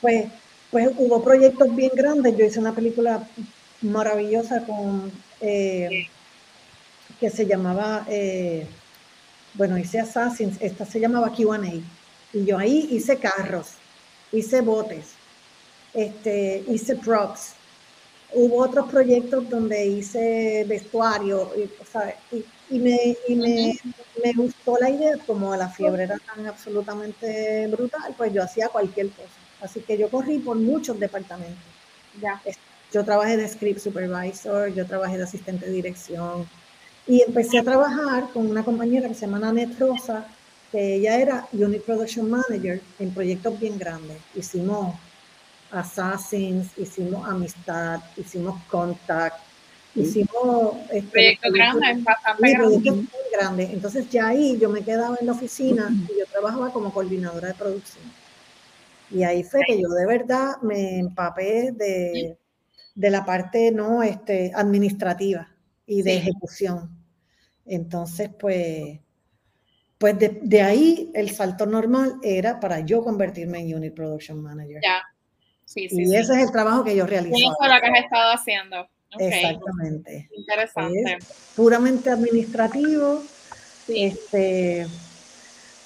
pues, 0.00 0.26
pues 0.70 0.90
hubo 0.98 1.22
proyectos 1.22 1.74
bien 1.76 1.92
grandes. 1.94 2.36
Yo 2.36 2.44
hice 2.44 2.58
una 2.58 2.74
película 2.74 3.24
maravillosa 3.82 4.66
con 4.66 5.12
eh, 5.40 6.08
que 7.20 7.30
se 7.30 7.46
llamaba, 7.46 8.04
eh, 8.08 8.66
bueno, 9.54 9.78
hice 9.78 10.00
Assassins, 10.00 10.56
esta 10.60 10.84
se 10.84 10.98
llamaba 10.98 11.30
QA. 11.32 11.60
Y 12.32 12.44
yo 12.44 12.58
ahí 12.58 12.88
hice 12.90 13.18
carros, 13.18 13.74
hice 14.32 14.60
botes, 14.60 15.13
este, 15.94 16.64
hice 16.68 16.96
props. 16.96 17.54
Hubo 18.32 18.62
otros 18.62 18.90
proyectos 18.90 19.48
donde 19.48 19.86
hice 19.86 20.64
vestuario, 20.68 21.52
y, 21.56 22.44
y, 22.70 22.78
me, 22.80 23.16
y 23.28 23.34
me, 23.36 23.78
me, 24.24 24.32
gustó 24.32 24.76
la 24.80 24.90
idea, 24.90 25.16
como 25.24 25.54
la 25.54 25.68
fiebre 25.68 26.02
era 26.02 26.18
tan 26.18 26.44
absolutamente 26.46 27.68
brutal, 27.68 28.12
pues 28.16 28.32
yo 28.32 28.42
hacía 28.42 28.68
cualquier 28.68 29.10
cosa. 29.10 29.28
Así 29.60 29.80
que 29.80 29.96
yo 29.96 30.10
corrí 30.10 30.38
por 30.38 30.56
muchos 30.56 30.98
departamentos. 30.98 31.62
Ya. 32.20 32.42
Yo 32.92 33.04
trabajé 33.04 33.36
de 33.36 33.48
script 33.48 33.80
supervisor, 33.80 34.72
yo 34.74 34.86
trabajé 34.86 35.16
de 35.16 35.24
asistente 35.24 35.66
de 35.66 35.72
dirección 35.72 36.46
y 37.06 37.22
empecé 37.22 37.58
a 37.58 37.64
trabajar 37.64 38.30
con 38.32 38.48
una 38.48 38.64
compañera 38.64 39.08
que 39.08 39.14
se 39.14 39.26
llama 39.26 39.38
Nanette 39.38 39.78
Rosa, 39.78 40.26
que 40.70 40.96
ella 40.96 41.16
era 41.16 41.48
Unit 41.52 41.82
Production 41.82 42.30
Manager 42.30 42.80
en 42.98 43.12
proyectos 43.12 43.58
bien 43.58 43.78
grandes. 43.78 44.18
Hicimos 44.34 44.94
Assassins, 45.74 46.76
hicimos 46.78 47.28
Amistad, 47.28 48.00
hicimos 48.16 48.62
Contact, 48.64 49.36
hicimos... 49.94 50.76
Este, 50.92 51.10
proyectos 51.10 51.52
grandes, 51.52 52.04
bastante 52.04 52.52
grandes. 52.52 53.08
grandes. 53.32 53.70
Entonces 53.70 54.08
ya 54.10 54.28
ahí 54.28 54.58
yo 54.58 54.68
me 54.68 54.82
quedaba 54.82 55.16
en 55.20 55.26
la 55.26 55.32
oficina 55.32 55.88
y 55.90 56.18
yo 56.18 56.26
trabajaba 56.30 56.72
como 56.72 56.92
coordinadora 56.92 57.48
de 57.48 57.54
producción. 57.54 58.04
Y 59.10 59.22
ahí 59.22 59.44
fue 59.44 59.60
que 59.66 59.80
yo 59.80 59.88
de 59.88 60.06
verdad 60.06 60.56
me 60.62 60.98
empapé 60.98 61.72
de 61.72 62.38
de 62.94 63.10
la 63.10 63.24
parte 63.24 63.72
no 63.72 64.02
este, 64.02 64.52
administrativa 64.54 65.48
y 65.86 66.02
de 66.02 66.16
ejecución. 66.16 66.90
Entonces, 67.66 68.30
pues, 68.38 69.00
pues 69.98 70.16
de, 70.18 70.62
ahí 70.62 71.10
el 71.14 71.30
salto 71.30 71.66
normal 71.66 72.18
era 72.22 72.60
para 72.60 72.80
yo 72.80 73.02
convertirme 73.02 73.60
en 73.60 73.74
Unit 73.74 73.94
Production 73.94 74.40
Manager. 74.40 74.80
Ya. 74.82 75.02
Sí, 75.64 75.88
sí, 75.88 76.04
y 76.04 76.14
ese 76.14 76.34
es 76.34 76.38
el 76.46 76.52
trabajo 76.52 76.84
que 76.84 76.94
yo 76.94 77.06
realizo. 77.06 77.36
Eso 77.36 77.56
es 77.60 77.74
lo 77.74 77.80
que 77.80 77.86
has 77.86 78.04
estado 78.04 78.32
haciendo. 78.32 78.88
Exactamente. 79.18 80.28
Interesante. 80.36 81.18
puramente 81.56 82.10
administrativo. 82.10 83.22
Este, 83.88 84.86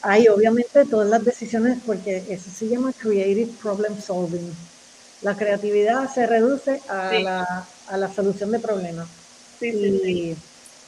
hay 0.03 0.29
obviamente 0.29 0.85
todas 0.85 1.09
las 1.09 1.25
decisiones, 1.25 1.79
porque 1.85 2.25
eso 2.29 2.51
se 2.51 2.69
llama 2.69 2.93
Creative 2.93 3.51
Problem 3.61 4.01
Solving 4.01 4.55
la 5.23 5.37
creatividad 5.37 6.12
se 6.12 6.27
reduce 6.27 6.81
a, 6.88 7.12
la, 7.14 7.67
a 7.88 7.97
la, 7.97 8.12
solución 8.12 8.51
de 8.53 8.61
problemas. 8.61 9.09
y, 9.61 10.37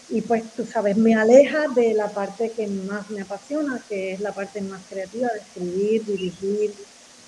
y, 0.09 0.21
pues 0.23 0.45
tú 0.57 0.65
sabes, 0.65 0.97
me 0.97 1.15
aleja 1.15 1.69
de 1.69 1.95
la 1.95 2.09
parte 2.09 2.51
que 2.51 2.67
más 2.67 3.11
me 3.11 3.23
apasiona, 3.23 3.83
que 3.89 4.13
es 4.13 4.21
la 4.21 4.33
parte 4.33 4.61
más 4.61 4.83
creativa 4.89 5.29
de 5.29 5.41
escribir, 5.41 6.05
dirigir 6.05 6.75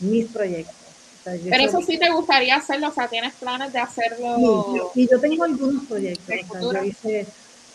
mis 0.00 0.26
proyectos. 0.26 0.76
Pero 1.24 1.64
eso 1.64 1.80
sí 1.82 1.98
te 1.98 2.10
gustaría 2.10 2.56
hacerlo, 2.56 2.88
o 2.88 2.92
sea, 2.92 3.08
tienes 3.08 3.34
planes 3.34 3.72
de 3.72 3.78
hacerlo. 3.78 4.90
y 4.94 5.08
yo 5.08 5.20
tengo 5.20 5.44
algunos 5.44 5.84
proyectos. 5.86 6.36
yo 6.60 6.84
hice 6.84 7.26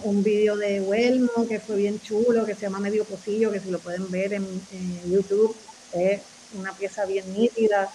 un 0.03 0.23
video 0.23 0.55
de 0.55 0.81
Huelmo 0.81 1.47
que 1.47 1.59
fue 1.59 1.77
bien 1.77 1.99
chulo, 2.01 2.45
que 2.45 2.53
se 2.53 2.61
llama 2.61 2.79
Medio 2.79 3.03
Pocillo, 3.05 3.51
que 3.51 3.59
si 3.59 3.71
lo 3.71 3.79
pueden 3.79 4.09
ver 4.11 4.33
en, 4.33 4.43
en 4.71 5.11
YouTube, 5.11 5.55
es 5.93 6.21
una 6.57 6.73
pieza 6.73 7.05
bien 7.05 7.25
nítida. 7.33 7.89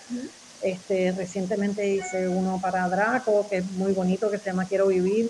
Este, 0.62 1.10
recientemente 1.12 1.86
hice 1.88 2.28
uno 2.28 2.60
para 2.62 2.88
Draco, 2.88 3.46
que 3.48 3.58
es 3.58 3.70
muy 3.72 3.92
bonito, 3.92 4.30
que 4.30 4.38
se 4.38 4.46
llama 4.46 4.66
Quiero 4.66 4.86
Vivir. 4.86 5.28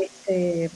Este, 0.00 0.70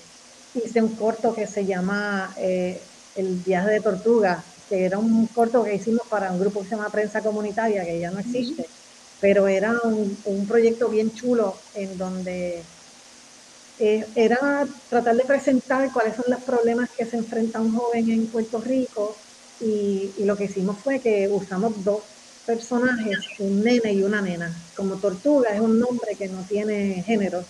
hice 0.55 0.83
un 0.83 0.97
corto 0.97 1.35
que 1.35 1.47
se 1.47 1.67
llama 1.67 2.33
eh, 2.39 2.81
El 3.17 3.35
viaje 3.37 3.71
de 3.71 3.81
tortuga, 3.81 4.43
que 4.69 4.85
era 4.85 4.99
un 4.99 5.27
corto 5.29 5.63
que 5.63 5.75
hicimos 5.75 6.07
para 6.09 6.33
un 6.33 6.41
grupo 6.41 6.61
que 6.61 6.69
se 6.69 6.77
llama 6.77 6.91
Prensa 6.91 7.23
Comunitaria, 7.23 7.85
que 7.85 8.01
ya 8.01 8.11
no 8.11 8.19
existe, 8.19 8.67
pero 9.21 9.49
era 9.49 9.73
un, 9.85 10.47
proyecto 10.47 10.89
bien 10.89 11.13
chulo 11.15 11.57
en 11.75 11.97
donde 11.97 12.63
eh, 13.79 14.07
era 14.15 14.67
tratar 14.89 15.17
de 15.17 15.25
presentar 15.25 15.93
cuáles 15.93 16.17
son 16.17 16.27
los 16.29 16.43
problemas 16.43 16.91
que 16.91 17.07
se 17.07 17.17
enfrenta 17.17 17.61
un 17.61 17.75
joven 17.75 18.11
en 18.11 18.27
Puerto 18.27 18.61
Rico 18.61 19.17
y, 19.61 20.11
y 20.19 20.25
lo 20.25 20.37
que 20.37 20.45
hicimos 20.45 20.79
fue 20.79 21.01
que 21.01 21.29
usamos 21.29 21.85
dos 21.85 22.03
personajes, 22.47 23.19
un 23.41 23.63
nene 23.63 23.93
y 23.93 24.03
una 24.03 24.23
nena. 24.23 24.55
Como 24.75 24.97
Tortuga 24.97 25.51
es 25.51 25.61
un 25.61 25.79
nombre 25.79 26.15
que 26.15 26.29
no 26.29 26.43
tiene 26.43 27.03
género, 27.03 27.45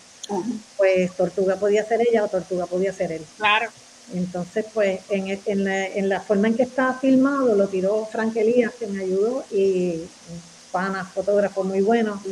pues 0.76 1.14
Tortuga 1.14 1.56
podía 1.56 1.84
ser 1.84 2.00
ella 2.00 2.24
o 2.24 2.28
Tortuga 2.28 2.66
podía 2.66 2.92
ser 2.92 3.12
él. 3.12 3.22
Claro. 3.36 3.70
Entonces, 4.14 4.64
pues 4.72 5.00
en, 5.10 5.40
en, 5.44 5.64
la, 5.64 5.86
en 5.86 6.08
la, 6.08 6.20
forma 6.20 6.48
en 6.48 6.54
que 6.54 6.62
está 6.62 6.94
filmado 6.94 7.54
lo 7.54 7.68
tiró 7.68 8.06
Frank 8.06 8.36
Elías, 8.36 8.72
que 8.78 8.86
me 8.86 9.02
ayudó, 9.02 9.44
y 9.50 9.94
un 10.30 10.40
pana, 10.70 11.04
fotógrafo 11.04 11.64
muy 11.64 11.80
bueno. 11.80 12.22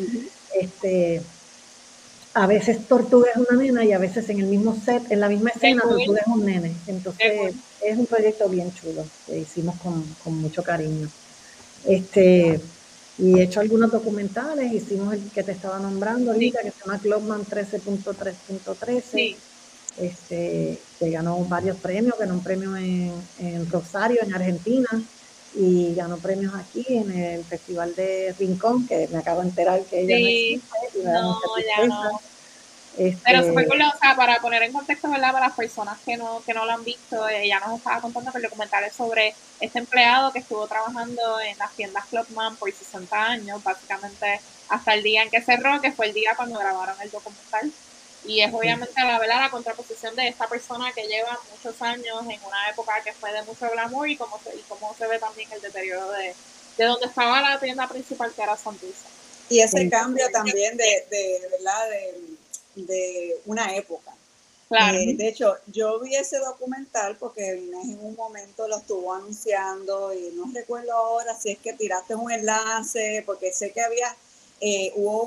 este, 0.61 1.21
a 2.35 2.47
veces 2.47 2.87
Tortuga 2.89 3.31
es 3.31 3.37
una 3.37 3.63
nena 3.63 3.85
y 3.85 3.93
a 3.93 3.99
veces 3.99 4.29
en 4.29 4.41
el 4.41 4.47
mismo 4.47 4.77
set, 4.85 5.11
en 5.11 5.21
la 5.21 5.29
misma 5.29 5.51
escena, 5.51 5.83
Tortuga 5.83 6.21
es 6.21 6.27
un 6.27 6.45
nene. 6.45 6.75
Entonces, 6.87 7.55
es 7.81 7.99
un 7.99 8.07
proyecto 8.07 8.49
bien 8.49 8.73
chulo 8.75 9.05
que 9.27 9.39
hicimos 9.39 9.77
con, 9.81 10.05
con 10.23 10.37
mucho 10.41 10.63
cariño. 10.63 11.09
Este, 11.85 12.61
y 13.19 13.39
he 13.39 13.45
hecho 13.45 13.61
algunos 13.61 13.93
documentales, 13.93 14.73
hicimos 14.73 15.15
el 15.15 15.31
que 15.31 15.45
te 15.45 15.53
estaba 15.53 15.79
nombrando 15.79 16.33
ahorita, 16.33 16.63
que 16.63 16.73
se 16.73 16.81
llama 16.85 16.99
Clubman 16.99 17.45
13.3.13, 17.45 19.37
este, 19.99 20.79
que 20.99 21.11
ganó 21.11 21.39
varios 21.45 21.77
premios, 21.79 22.19
ganó 22.19 22.35
un 22.35 22.43
premio 22.43 22.77
en, 22.77 23.13
en, 23.39 23.71
Rosario, 23.71 24.19
en 24.23 24.35
Argentina, 24.35 24.89
y 25.55 25.95
ganó 25.95 26.19
premios 26.19 26.53
aquí 26.55 26.85
en 26.89 27.13
el 27.13 27.45
Festival 27.45 27.95
de 27.95 28.35
Rincón, 28.39 28.87
que 28.87 29.09
me 29.09 29.19
acabo 29.19 29.41
de 29.41 29.49
enterar 29.49 29.81
que 29.85 30.01
ella 30.01 30.19
no 30.19 30.27
existe. 30.27 31.03
no, 31.05 31.41
ya 31.59 31.87
no. 31.87 32.21
Pero 32.97 33.45
súper 33.45 33.67
cool, 33.67 33.83
o 33.83 33.99
sea, 33.99 34.15
para 34.15 34.41
poner 34.41 34.63
en 34.63 34.73
contexto, 34.73 35.11
¿verdad? 35.11 35.33
Para 35.33 35.49
las 35.49 35.57
personas 35.57 35.99
que 36.05 36.17
no, 36.17 36.43
que 36.47 36.55
no 36.55 36.65
lo 36.65 36.73
han 36.73 36.85
visto, 36.85 37.29
ella 37.29 37.61
nos 37.61 37.79
estaba 37.79 38.01
contando 38.01 38.31
que 38.31 38.39
el 38.39 38.45
documental 38.45 38.85
es 38.85 38.93
sobre 38.93 39.35
este 39.61 39.81
empleado 39.81 40.33
que 40.33 40.39
estuvo 40.39 40.67
trabajando 40.69 41.41
en 41.41 41.59
las 41.59 41.73
tiendas 41.73 42.05
Clubman 42.07 42.57
por 42.57 42.71
60 42.71 43.21
años, 43.21 43.63
básicamente 43.65 44.41
hasta 44.69 44.95
el 44.95 45.03
día 45.03 45.23
en 45.23 45.31
que 45.31 45.41
cerró, 45.41 45.81
que 45.81 45.93
fue 45.93 46.07
el 46.07 46.15
día 46.15 46.35
cuando 46.37 46.59
grabaron 46.59 46.95
el 47.03 47.11
documental. 47.11 47.73
Y 48.27 48.41
es 48.41 48.53
obviamente 48.53 48.93
la 48.97 49.19
verdad 49.19 49.41
la 49.41 49.51
contraposición 49.51 50.17
de 50.17 50.29
esta 50.29 50.49
persona 50.49 50.93
que 50.93 51.07
lleva 51.07 51.39
muchos 51.51 51.81
años 51.83 52.21
en 52.23 52.43
una 52.45 52.71
época 52.71 53.03
que 53.05 53.13
fue 53.13 53.33
de 53.33 53.43
mucho 53.43 53.69
glamour 53.71 54.09
y 54.09 54.17
cómo 54.17 54.41
se, 54.43 54.55
y 54.57 54.61
cómo 54.69 54.95
se 54.97 55.07
ve 55.07 55.19
también 55.19 55.51
el 55.53 55.61
deterioro 55.61 56.11
de, 56.13 56.35
de 56.79 56.85
donde 56.85 57.07
estaba 57.07 57.41
la 57.41 57.61
tienda 57.61 57.89
principal 57.89 58.33
que 58.33 58.43
era 58.43 58.57
Santurce. 58.57 59.05
Y 59.51 59.61
ese 59.61 59.89
cambio 59.91 60.27
también 60.31 60.77
de, 60.77 61.07
de 61.11 61.49
¿verdad? 61.51 61.89
De, 61.91 62.83
de 62.83 63.37
una 63.47 63.75
época. 63.77 64.15
Eh, 64.71 65.15
de 65.15 65.29
hecho, 65.29 65.57
yo 65.67 66.01
vi 66.01 66.17
ese 66.17 66.39
documental 66.39 67.17
porque 67.17 67.57
Inés 67.57 67.85
en 67.85 68.05
un 68.05 68.17
momento 68.17 68.67
lo 68.67 68.79
estuvo 68.79 69.13
anunciando 69.13 70.13
y 70.13 70.33
no 70.35 70.51
recuerdo 70.53 70.93
ahora 70.93 71.37
si 71.39 71.51
es 71.53 71.59
que 71.59 71.75
tiraste 71.75 72.15
un 72.15 72.33
enlace, 72.33 73.23
porque 73.25 73.53
sé 73.53 73.71
que 73.73 73.81
había, 73.81 74.17
eh, 74.66 74.94
hubo 74.96 75.24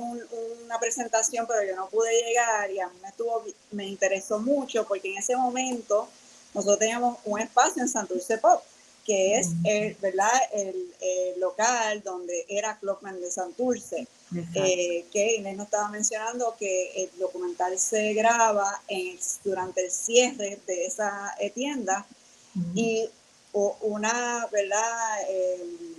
una 0.65 0.80
presentación, 0.80 1.45
pero 1.45 1.62
yo 1.63 1.76
no 1.76 1.88
pude 1.89 2.12
llegar 2.23 2.71
y 2.71 2.80
a 2.80 2.88
mí 2.88 2.97
me, 3.04 3.10
estuvo, 3.10 3.43
me 3.69 3.86
interesó 3.86 4.39
mucho 4.39 4.88
porque 4.88 5.12
en 5.12 5.19
ese 5.19 5.36
momento 5.36 6.10
nosotros 6.56 6.80
teníamos 6.80 7.19
un 7.23 7.39
espacio 7.39 7.84
en 7.84 7.88
Santurce 7.88 8.39
Pop 8.39 8.63
que 9.06 9.36
es 9.36 9.50
el, 9.63 9.93
¿verdad? 10.02 10.34
El, 10.52 10.91
local 11.38 12.02
donde 12.04 12.45
era 12.50 12.80
Clockman 12.80 13.21
de 13.21 13.30
Santurce, 13.30 14.08
eh, 14.56 15.06
que 15.13 15.36
Inés 15.36 15.56
nos 15.56 15.67
estaba 15.67 15.88
mencionando 15.89 16.56
que 16.58 17.04
el 17.04 17.19
documental 17.19 17.78
se 17.78 18.13
graba 18.13 18.82
en, 18.88 19.19
durante 19.43 19.86
el 19.86 19.91
cierre 19.91 20.60
de 20.65 20.86
esa 20.86 21.36
eh, 21.39 21.52
tienda. 21.52 22.08
Y 22.73 23.08
una, 23.54 24.47
¿verdad? 24.52 25.21
Em, 25.30 25.97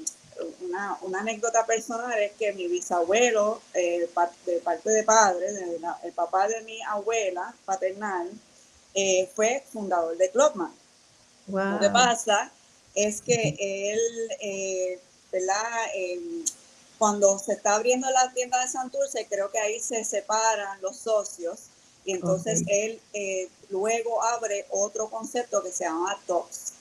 una, 0.61 0.99
una, 1.03 1.21
anécdota 1.21 1.67
personal 1.67 2.19
es 2.19 2.33
que 2.33 2.53
mi 2.53 2.69
bisabuelo, 2.69 3.61
eh, 3.75 4.01
de 4.47 4.61
parte 4.61 4.91
de 4.91 5.03
padre, 5.03 5.47
el 6.05 6.13
papá 6.13 6.49
de 6.49 6.63
mi 6.63 6.81
abuela 6.83 7.55
paternal, 7.65 8.31
fue 9.35 9.63
fundador 9.73 10.17
de 10.17 10.31
Clockman. 10.31 10.75
Wow. 11.47 11.73
Lo 11.73 11.81
que 11.81 11.91
pasa 11.91 12.51
es 12.95 13.21
que 13.23 13.57
él, 13.59 14.01
eh, 14.41 15.01
¿verdad? 15.31 15.65
Em, 15.95 16.45
cuando 16.99 17.39
se 17.39 17.53
está 17.53 17.77
abriendo 17.77 18.11
la 18.11 18.33
tienda 18.33 18.61
de 18.61 18.69
Santurce, 18.69 19.27
creo 19.29 19.51
que 19.51 19.59
ahí 19.59 19.79
se 19.81 20.05
separan 20.05 20.81
los 20.83 20.97
socios 20.97 21.61
y 22.05 22.13
entonces 22.13 22.65
él 22.67 23.01
eh, 23.13 23.49
luego 23.71 24.23
abre 24.23 24.67
otro 24.71 25.09
concepto 25.09 25.63
que 25.63 25.71
se 25.71 25.85
llama 25.85 26.19
TOX. 26.27 26.73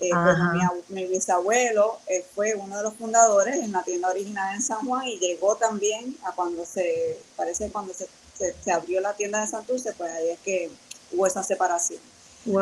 Eh, 0.00 0.10
mi, 0.88 1.06
bisabuelo 1.06 1.98
eh, 2.06 2.24
fue 2.34 2.54
uno 2.54 2.76
de 2.76 2.82
los 2.82 2.94
fundadores 2.94 3.56
en 3.56 3.72
la 3.72 3.82
tienda 3.82 4.08
original 4.08 4.54
en 4.54 4.62
San 4.62 4.86
Juan 4.86 5.06
y 5.06 5.18
llegó 5.18 5.56
también 5.56 6.16
a 6.24 6.32
cuando 6.32 6.64
se, 6.64 7.18
parece 7.36 7.70
cuando 7.70 7.92
se, 7.92 8.08
se, 8.64 8.72
abrió 8.72 9.00
la 9.00 9.14
tienda 9.14 9.40
de 9.40 9.46
Santurce, 9.46 9.92
pues 9.92 10.10
ahí 10.10 10.30
es 10.30 10.38
que 10.40 10.70
hubo 11.12 11.26
esa 11.26 11.42
separación. 11.42 12.00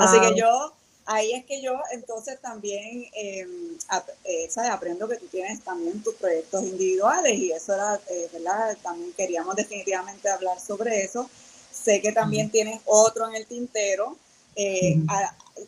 Así 0.00 0.20
que 0.20 0.34
yo 0.34 0.72
ahí 1.08 1.32
es 1.32 1.44
que 1.46 1.62
yo 1.62 1.72
entonces 1.90 2.38
también 2.40 3.06
em, 3.14 3.78
eh, 4.24 4.48
aprendo 4.70 5.08
que 5.08 5.16
tú 5.16 5.26
tienes 5.26 5.62
también 5.64 6.02
tus 6.02 6.14
proyectos 6.14 6.62
individuales 6.62 7.32
y 7.34 7.50
eso 7.50 7.74
era, 7.74 7.98
eh, 8.08 8.28
¿verdad? 8.32 8.76
También 8.82 9.12
queríamos 9.14 9.56
definitivamente 9.56 10.28
hablar 10.28 10.60
sobre 10.60 11.02
eso. 11.02 11.28
Sé 11.72 12.02
que 12.02 12.12
también 12.12 12.50
tienes 12.50 12.80
otro 12.84 13.26
en 13.26 13.36
el 13.36 13.46
tintero, 13.46 14.16
eh, 14.58 14.96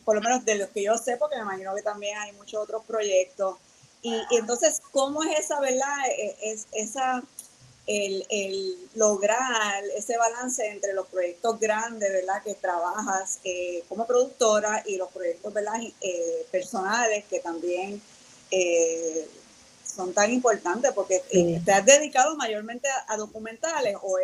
por 0.05 0.17
lo 0.17 0.21
menos 0.21 0.45
de 0.45 0.57
los 0.57 0.69
que 0.71 0.83
yo 0.83 0.99
sé, 0.99 1.17
porque 1.17 1.37
me 1.37 1.43
imagino 1.43 1.75
que 1.75 1.83
también 1.83 2.19
hay 2.19 2.33
muchos 2.33 2.61
otros 2.61 2.85
proyectos. 2.85 3.57
Y, 4.03 4.15
y 4.31 4.37
entonces, 4.37 4.83
¿cómo 4.91 5.23
es 5.23 5.39
esa, 5.39 5.61
verdad? 5.61 5.97
E, 6.09 6.37
es, 6.43 6.67
esa 6.73 7.23
el, 7.87 8.89
lograr 8.95 9.85
ese 9.97 10.17
balance 10.17 10.67
entre 10.67 10.95
los 10.95 11.07
proyectos 11.09 11.59
grandes, 11.59 12.13
¿verdad? 12.13 12.43
Que 12.43 12.55
trabajas 12.55 13.39
eh, 13.45 13.83
como 13.89 14.07
productora 14.07 14.83
y 14.87 14.97
los 14.97 15.11
proyectos, 15.11 15.53
¿verdad? 15.53 15.81
Eh, 16.01 16.47
personales 16.51 17.25
que 17.25 17.41
también 17.41 18.01
eh, 18.51 19.29
son 19.85 20.13
tan 20.13 20.31
importantes 20.33 20.93
porque 20.93 21.23
te 21.65 21.73
has 21.73 21.85
dedicado 21.85 22.37
mayormente 22.37 22.89
a, 23.09 23.17
documentales 23.17 23.97
o 24.03 24.19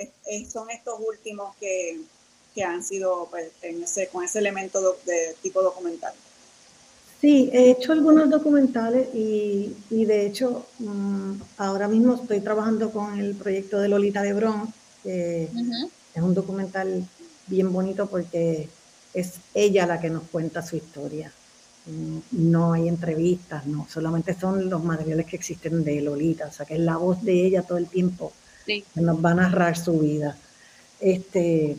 son 0.50 0.70
estos 0.70 1.00
últimos 1.00 1.56
que, 1.56 2.00
han 2.62 2.82
sido 2.82 3.28
pues, 3.30 3.50
en 3.62 3.82
ese, 3.82 4.08
con 4.08 4.24
ese 4.24 4.38
elemento 4.38 4.80
de 5.04 5.34
tipo 5.42 5.62
documental. 5.62 6.12
Sí, 7.20 7.48
he 7.52 7.70
hecho 7.70 7.92
algunos 7.92 8.28
documentales 8.28 9.08
y, 9.14 9.74
de 9.90 10.26
hecho 10.26 10.66
mm, 10.78 11.32
ahora 11.56 11.88
mismo 11.88 12.14
estoy 12.14 12.40
trabajando 12.40 12.90
con 12.90 13.18
el 13.18 13.34
proyecto 13.34 13.78
de 13.80 13.88
Lolita 13.88 14.22
de 14.22 14.34
Bron, 14.34 14.72
que 15.02 15.48
es 16.14 16.22
un 16.22 16.34
documental 16.34 17.06
bien 17.46 17.72
bonito 17.72 18.06
porque 18.06 18.68
es 19.14 19.34
ella 19.54 19.86
la 19.86 19.98
que 19.98 20.10
nos 20.10 20.24
cuenta 20.24 20.62
su 20.62 20.76
historia. 20.76 21.32
Mm, 21.86 22.18
no 22.50 22.74
hay 22.74 22.88
entrevistas, 22.88 23.66
no, 23.66 23.86
solamente 23.88 24.34
son 24.38 24.68
los 24.68 24.84
materiales 24.84 25.26
que 25.26 25.36
existen 25.36 25.84
de 25.84 26.02
Lolita, 26.02 26.46
o 26.48 26.52
sea 26.52 26.66
que 26.66 26.74
es 26.74 26.80
la 26.80 26.98
voz 26.98 27.22
de 27.22 27.46
ella 27.46 27.62
todo 27.62 27.78
el 27.78 27.86
tiempo 27.86 28.32
que 28.66 28.84
nos 29.00 29.24
va 29.24 29.30
a 29.30 29.34
narrar 29.34 29.78
su 29.78 29.98
vida. 30.00 30.36
Este, 31.00 31.76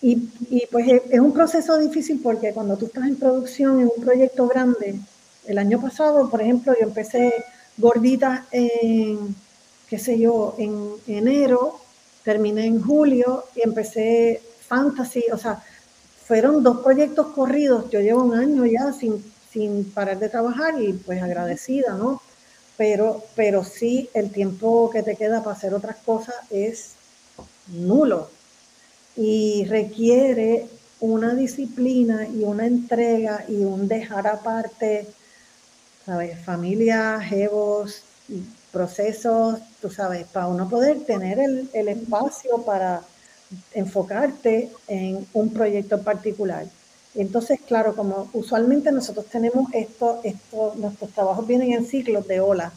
y, 0.00 0.66
pues 0.70 1.02
es 1.10 1.20
un 1.20 1.32
proceso 1.32 1.76
difícil 1.78 2.20
porque 2.22 2.52
cuando 2.52 2.76
tú 2.76 2.86
estás 2.86 3.06
en 3.06 3.16
producción 3.16 3.80
en 3.80 3.90
un 3.94 4.04
proyecto 4.04 4.46
grande, 4.46 5.00
el 5.46 5.58
año 5.58 5.80
pasado, 5.80 6.30
por 6.30 6.40
ejemplo, 6.40 6.72
yo 6.78 6.86
empecé 6.86 7.32
gordita 7.76 8.46
en, 8.52 9.34
qué 9.88 9.98
sé 9.98 10.18
yo, 10.18 10.54
en 10.58 10.92
enero, 11.08 11.80
terminé 12.22 12.66
en 12.66 12.80
julio 12.80 13.44
y 13.56 13.62
empecé 13.62 14.40
fantasy, 14.68 15.24
o 15.32 15.38
sea, 15.38 15.62
fueron 16.26 16.62
dos 16.62 16.78
proyectos 16.82 17.28
corridos, 17.28 17.90
yo 17.90 18.00
llevo 18.00 18.22
un 18.22 18.34
año 18.34 18.66
ya 18.66 18.92
sin, 18.92 19.24
sin 19.50 19.90
parar 19.90 20.18
de 20.18 20.28
trabajar 20.28 20.80
y 20.80 20.92
pues 20.92 21.22
agradecida, 21.22 21.94
¿no? 21.94 22.20
Pero, 22.76 23.24
pero 23.34 23.64
sí, 23.64 24.08
el 24.14 24.30
tiempo 24.30 24.90
que 24.90 25.02
te 25.02 25.16
queda 25.16 25.42
para 25.42 25.56
hacer 25.56 25.74
otras 25.74 25.96
cosas 26.04 26.36
es 26.50 26.92
nulo 27.66 28.37
y 29.18 29.64
requiere 29.64 30.66
una 31.00 31.34
disciplina 31.34 32.28
y 32.28 32.44
una 32.44 32.66
entrega 32.66 33.44
y 33.48 33.64
un 33.64 33.88
dejar 33.88 34.28
aparte, 34.28 35.08
¿sabes? 36.06 36.38
Familia, 36.44 37.20
jevos, 37.20 38.02
procesos, 38.72 39.58
tú 39.82 39.90
sabes, 39.90 40.24
para 40.28 40.46
uno 40.46 40.68
poder 40.68 41.00
tener 41.00 41.40
el, 41.40 41.88
espacio 41.88 42.62
para 42.64 43.02
enfocarte 43.74 44.70
en 44.86 45.26
un 45.32 45.52
proyecto 45.52 45.96
en 45.96 46.04
particular. 46.04 46.66
Entonces, 47.16 47.58
claro, 47.66 47.96
como 47.96 48.30
usualmente 48.34 48.92
nosotros 48.92 49.26
tenemos 49.26 49.74
esto, 49.74 50.20
esto, 50.22 50.74
nuestros 50.76 51.10
trabajos 51.10 51.44
vienen 51.44 51.72
en 51.72 51.86
ciclos 51.86 52.28
de 52.28 52.38
ola 52.38 52.70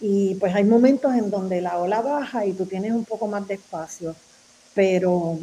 y 0.00 0.36
pues 0.36 0.54
hay 0.54 0.62
momentos 0.62 1.12
en 1.14 1.28
donde 1.28 1.60
la 1.60 1.78
ola 1.78 2.02
baja 2.02 2.46
y 2.46 2.52
tú 2.52 2.66
tienes 2.66 2.92
un 2.92 3.04
poco 3.04 3.26
más 3.26 3.48
de 3.48 3.54
espacio, 3.54 4.14
pero 4.74 5.38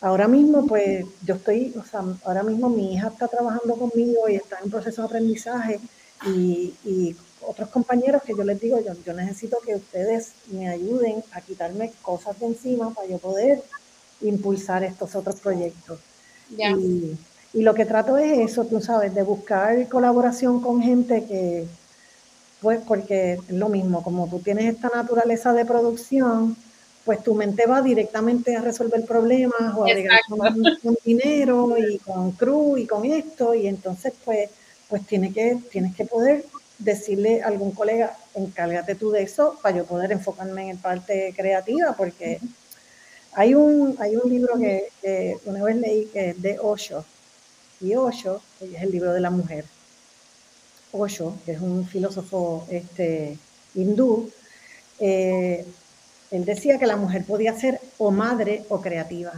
Ahora 0.00 0.28
mismo, 0.28 0.66
pues 0.66 1.04
yo 1.24 1.34
estoy, 1.34 1.74
o 1.76 1.84
sea, 1.84 2.04
ahora 2.24 2.44
mismo 2.44 2.68
mi 2.68 2.94
hija 2.94 3.08
está 3.08 3.26
trabajando 3.26 3.74
conmigo 3.74 4.28
y 4.28 4.36
está 4.36 4.58
en 4.62 4.70
proceso 4.70 5.02
de 5.02 5.06
aprendizaje 5.08 5.80
y, 6.26 7.16
otros 7.40 7.68
compañeros 7.70 8.22
que 8.24 8.34
yo 8.36 8.44
les 8.44 8.60
digo, 8.60 8.78
yo, 8.80 8.92
yo 9.06 9.12
necesito 9.14 9.58
que 9.64 9.76
ustedes 9.76 10.32
me 10.50 10.68
ayuden 10.68 11.22
a 11.32 11.40
quitarme 11.40 11.92
cosas 12.02 12.38
de 12.40 12.46
encima 12.46 12.92
para 12.92 13.08
yo 13.08 13.18
poder 13.18 13.62
impulsar 14.20 14.82
estos 14.82 15.14
otros 15.14 15.36
proyectos. 15.36 15.98
Y, 16.50 17.16
y, 17.54 17.62
lo 17.62 17.72
que 17.74 17.86
trato 17.86 18.18
es 18.18 18.50
eso, 18.50 18.64
tú 18.64 18.82
sabes, 18.82 19.14
de 19.14 19.22
buscar 19.22 19.88
colaboración 19.88 20.60
con 20.60 20.82
gente 20.82 21.24
que, 21.24 21.66
pues 22.60 22.80
porque 22.86 23.34
es 23.34 23.50
lo 23.50 23.68
mismo, 23.68 24.02
como 24.02 24.28
tú 24.28 24.40
tienes 24.40 24.74
esta 24.74 24.90
naturaleza 24.94 25.52
de 25.52 25.64
producción, 25.64 26.56
pues 27.08 27.22
tu 27.22 27.34
mente 27.34 27.64
va 27.64 27.80
directamente 27.80 28.54
a 28.54 28.60
resolver 28.60 29.02
problemas 29.06 29.74
o 29.74 29.86
a 29.86 29.94
llegar 29.94 30.20
con, 30.28 30.94
dinero 31.02 31.74
y 31.78 31.96
con 32.00 32.32
cruz 32.32 32.80
y 32.80 32.86
con 32.86 33.06
esto 33.06 33.54
y 33.54 33.66
entonces 33.66 34.12
pues 34.26 34.50
pues 34.90 35.06
tiene 35.06 35.32
que, 35.32 35.56
tienes 35.70 35.96
que 35.96 36.04
poder 36.04 36.44
decirle 36.78 37.40
a 37.42 37.46
algún 37.46 37.72
colega, 37.72 38.14
encárgate 38.34 38.94
tú 38.94 39.10
de 39.10 39.22
eso 39.22 39.58
para 39.62 39.78
yo 39.78 39.86
poder 39.86 40.12
enfocarme 40.12 40.68
en 40.68 40.76
parte 40.76 41.32
creativa 41.34 41.94
porque 41.96 42.40
hay 43.32 43.54
un, 43.54 43.96
hay 44.00 44.14
un 44.16 44.28
libro 44.28 44.58
que, 44.58 45.38
una 45.46 45.64
vez 45.64 45.76
leí 45.76 46.04
que 46.12 46.28
es 46.28 46.42
de 46.42 46.58
Osho 46.60 47.06
y 47.80 47.94
Osho 47.94 48.42
es 48.60 48.82
el 48.82 48.90
libro 48.90 49.14
de 49.14 49.20
la 49.20 49.30
mujer. 49.30 49.64
Osho, 50.92 51.38
que 51.46 51.52
es 51.52 51.60
un 51.62 51.86
filósofo 51.86 52.66
este, 52.70 53.38
hindú, 53.74 54.30
eh, 55.00 55.64
él 56.30 56.44
decía 56.44 56.78
que 56.78 56.86
la 56.86 56.96
mujer 56.96 57.24
podía 57.24 57.58
ser 57.58 57.80
o 57.98 58.10
madre 58.10 58.64
o 58.68 58.80
creativa. 58.80 59.32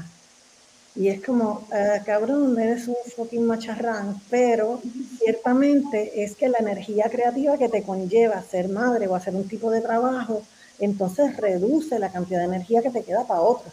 Y 0.97 1.09
es 1.09 1.23
como, 1.25 1.67
ah, 1.73 2.01
cabrón, 2.05 2.59
eres 2.59 2.89
un 2.89 2.97
fucking 3.17 3.47
macharrán, 3.47 4.21
pero 4.29 4.81
ciertamente 5.19 6.25
es 6.25 6.35
que 6.35 6.49
la 6.49 6.59
energía 6.59 7.09
creativa 7.09 7.57
que 7.57 7.69
te 7.69 7.83
conlleva 7.83 8.43
ser 8.43 8.69
madre 8.69 9.07
o 9.07 9.15
hacer 9.15 9.35
un 9.35 9.47
tipo 9.47 9.71
de 9.71 9.81
trabajo, 9.81 10.43
entonces 10.81 11.37
reduce 11.37 11.99
la 11.99 12.11
cantidad 12.11 12.41
de 12.41 12.47
energía 12.47 12.83
que 12.83 12.91
te 12.91 13.05
queda 13.05 13.25
para 13.25 13.41
otros. 13.41 13.73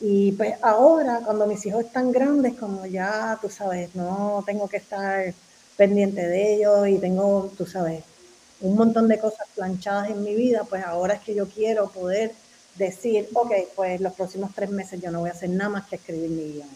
Y 0.00 0.32
pues 0.32 0.56
ahora, 0.60 1.20
cuando 1.24 1.46
mis 1.46 1.64
hijos 1.64 1.84
están 1.84 2.12
grandes, 2.12 2.54
como 2.54 2.84
ya, 2.84 3.38
tú 3.40 3.48
sabes, 3.48 3.94
no 3.94 4.42
tengo 4.44 4.68
que 4.68 4.76
estar 4.76 5.32
pendiente 5.76 6.26
de 6.26 6.54
ellos 6.54 6.88
y 6.88 6.98
tengo, 6.98 7.50
tú 7.56 7.64
sabes, 7.64 8.04
un 8.60 8.76
montón 8.76 9.08
de 9.08 9.18
cosas 9.18 9.46
planchadas 9.54 10.10
en 10.10 10.22
mi 10.22 10.34
vida, 10.34 10.64
pues 10.68 10.84
ahora 10.84 11.14
es 11.14 11.20
que 11.20 11.34
yo 11.34 11.46
quiero 11.46 11.88
poder 11.90 12.32
decir, 12.76 13.28
ok, 13.34 13.52
pues 13.76 14.00
los 14.00 14.12
próximos 14.14 14.50
tres 14.54 14.70
meses 14.70 15.00
yo 15.00 15.10
no 15.10 15.20
voy 15.20 15.30
a 15.30 15.32
hacer 15.32 15.50
nada 15.50 15.70
más 15.70 15.86
que 15.86 15.96
escribir 15.96 16.30
mi 16.30 16.52
guion. 16.52 16.68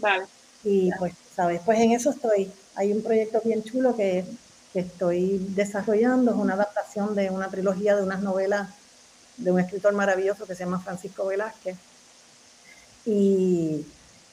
Vale. 0.00 0.24
Y 0.64 0.90
pues, 0.98 1.14
¿sabes? 1.34 1.60
Pues 1.64 1.78
en 1.80 1.92
eso 1.92 2.10
estoy. 2.10 2.50
Hay 2.74 2.92
un 2.92 3.02
proyecto 3.02 3.40
bien 3.44 3.62
chulo 3.62 3.96
que, 3.96 4.24
que 4.72 4.80
estoy 4.80 5.38
desarrollando, 5.54 6.32
es 6.32 6.36
una 6.36 6.54
adaptación 6.54 7.14
de 7.14 7.30
una 7.30 7.48
trilogía 7.48 7.96
de 7.96 8.02
unas 8.02 8.20
novelas 8.20 8.68
de 9.36 9.52
un 9.52 9.60
escritor 9.60 9.92
maravilloso 9.92 10.46
que 10.46 10.54
se 10.54 10.64
llama 10.64 10.80
Francisco 10.80 11.26
Velázquez. 11.26 11.76
Y 13.04 13.84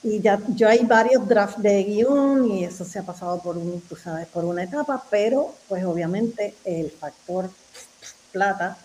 y 0.04 0.20
ya 0.20 0.40
yo 0.50 0.68
hay 0.68 0.86
varios 0.86 1.28
drafts 1.28 1.62
de 1.62 1.84
guion 1.84 2.52
y 2.52 2.66
eso 2.66 2.84
se 2.84 3.00
ha 3.00 3.04
pasado 3.04 3.42
por 3.42 3.58
un, 3.58 3.82
tú 3.82 3.96
sabes, 3.96 4.28
por 4.28 4.44
una 4.44 4.64
etapa, 4.64 5.04
pero 5.10 5.56
pues 5.70 5.84
obviamente 5.86 6.56
el 6.66 6.92
factor 6.92 7.50
plata 8.32 8.78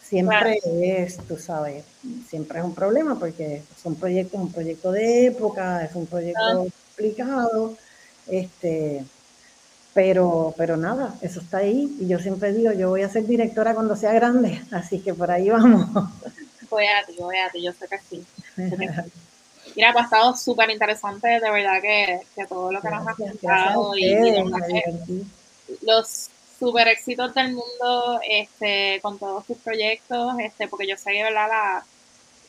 siempre 0.00 0.58
es, 0.64 1.18
tú 1.26 1.36
sabes, 1.36 1.84
siempre 2.28 2.60
es 2.60 2.64
un 2.64 2.74
problema 2.74 3.18
porque 3.18 3.62
son 3.82 3.96
proyectos, 3.96 4.40
un 4.40 4.52
proyecto 4.52 4.92
de 4.92 5.26
época, 5.26 5.84
es 5.84 5.94
un 5.94 6.06
proyecto 6.06 6.40
ah. 6.40 6.66
complicado, 6.94 7.76
este, 8.28 9.04
pero, 9.92 10.54
pero 10.56 10.76
nada, 10.76 11.14
eso 11.20 11.40
está 11.40 11.58
ahí 11.58 11.96
y 12.00 12.06
yo 12.06 12.20
siempre 12.20 12.52
digo, 12.52 12.72
yo 12.72 12.90
voy 12.90 13.02
a 13.02 13.08
ser 13.08 13.26
directora 13.26 13.74
cuando 13.74 13.96
sea 13.96 14.12
grande, 14.12 14.62
así 14.70 15.00
que 15.00 15.14
por 15.14 15.30
ahí 15.30 15.50
vamos. 15.50 15.88
Voy 16.70 16.84
a 16.84 17.04
ti, 17.04 17.16
voy 17.18 17.36
a 17.36 17.50
ti, 17.50 17.60
yo 17.62 17.72
sé 17.72 17.88
que 17.88 17.98
sí. 18.08 18.24
Mira, 19.80 19.94
pues 19.94 20.02
ha 20.02 20.06
estado 20.06 20.36
súper 20.36 20.68
interesante, 20.68 21.26
de 21.26 21.50
verdad 21.50 21.80
que, 21.80 22.20
que, 22.34 22.44
todo 22.44 22.70
lo 22.70 22.82
que 22.82 22.90
nos 22.90 23.06
has 23.06 23.16
contado 23.16 23.96
y, 23.96 24.14
los 25.80 26.28
super 26.58 26.86
éxitos 26.88 27.32
del 27.32 27.54
mundo 27.54 28.20
este, 28.28 29.00
con 29.00 29.18
todos 29.18 29.46
tus 29.46 29.56
proyectos, 29.56 30.34
este, 30.38 30.68
porque 30.68 30.86
yo 30.86 30.98
sé 30.98 31.12
que, 31.12 31.22
¿verdad? 31.22 31.48
La, 31.48 31.84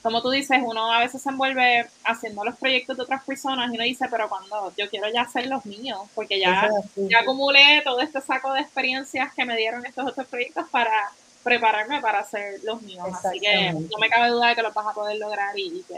como 0.02 0.22
tú 0.22 0.30
dices, 0.30 0.60
uno 0.62 0.92
a 0.92 1.00
veces 1.00 1.22
se 1.22 1.30
envuelve 1.30 1.88
haciendo 2.04 2.44
los 2.44 2.58
proyectos 2.58 2.98
de 2.98 3.04
otras 3.04 3.24
personas 3.24 3.72
y 3.72 3.76
uno 3.76 3.84
dice, 3.86 4.08
pero 4.12 4.28
cuando 4.28 4.74
yo 4.76 4.90
quiero 4.90 5.08
ya 5.14 5.22
hacer 5.22 5.48
los 5.48 5.66
míos, 5.66 6.02
porque 6.14 6.38
ya, 6.38 6.70
ya 6.98 7.20
acumulé 7.20 7.82
todo 7.86 8.02
este 8.02 8.20
saco 8.20 8.52
de 8.52 8.60
experiencias 8.60 9.34
que 9.34 9.46
me 9.46 9.56
dieron 9.56 9.86
estos 9.86 10.06
otros 10.06 10.28
proyectos 10.28 10.68
para 10.70 10.92
prepararme 11.44 12.02
para 12.02 12.20
hacer 12.20 12.60
los 12.66 12.82
míos. 12.82 13.08
Así 13.24 13.40
que 13.40 13.72
no 13.72 13.98
me 14.00 14.10
cabe 14.10 14.32
duda 14.32 14.50
de 14.50 14.56
que 14.56 14.64
lo 14.64 14.74
vas 14.74 14.88
a 14.88 14.94
poder 14.94 15.18
lograr 15.18 15.58
y, 15.58 15.84
que, 15.88 15.96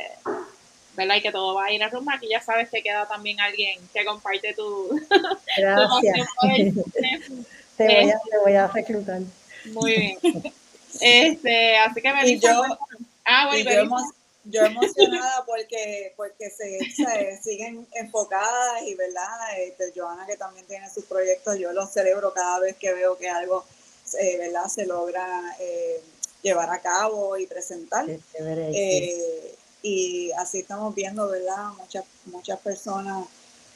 ¿verdad? 0.95 1.15
Y 1.15 1.21
que 1.21 1.31
todo 1.31 1.55
va 1.55 1.65
a 1.65 1.71
ir 1.71 1.83
a 1.83 1.89
rumba. 1.89 2.15
Aquí 2.15 2.27
ya 2.29 2.41
sabes 2.41 2.69
que 2.69 2.83
queda 2.83 3.07
también 3.07 3.39
alguien 3.39 3.79
que 3.93 4.05
comparte 4.05 4.53
tu, 4.53 4.99
Gracias. 5.57 6.27
te, 7.77 7.85
voy 7.85 8.09
a, 8.11 8.19
te 8.29 8.37
voy 8.43 8.53
a 8.53 8.67
reclutar. 8.67 9.21
Muy 9.65 9.91
bien. 9.91 10.53
Este, 11.01 11.77
así 11.77 12.01
que 12.01 12.13
me 12.13 12.23
dice, 12.23 12.47
Ah, 13.25 13.47
bueno, 13.47 13.97
yo, 14.45 14.65
emocionada 14.65 15.45
porque, 15.45 16.13
porque 16.17 16.49
se, 16.49 16.79
siguen 17.41 17.87
enfocadas 17.93 18.83
y, 18.85 18.95
¿verdad? 18.95 19.29
Este, 19.57 19.93
Joana, 19.95 20.25
que 20.27 20.35
también 20.35 20.65
tiene 20.65 20.89
sus 20.89 21.05
proyectos, 21.05 21.57
yo 21.57 21.71
los 21.71 21.91
celebro 21.91 22.33
cada 22.33 22.59
vez 22.59 22.75
que 22.75 22.93
veo 22.93 23.17
que 23.17 23.29
algo, 23.29 23.63
eh, 24.19 24.37
¿verdad? 24.37 24.67
Se 24.67 24.85
logra 24.85 25.55
eh, 25.59 26.01
llevar 26.41 26.69
a 26.71 26.81
cabo 26.81 27.37
y 27.37 27.47
presentar. 27.47 28.05
Eh, 28.09 29.55
y 29.83 30.31
así 30.31 30.59
estamos 30.59 30.95
viendo, 30.95 31.27
¿verdad? 31.27 31.73
Muchas, 31.77 32.05
muchas 32.25 32.59
personas 32.59 33.27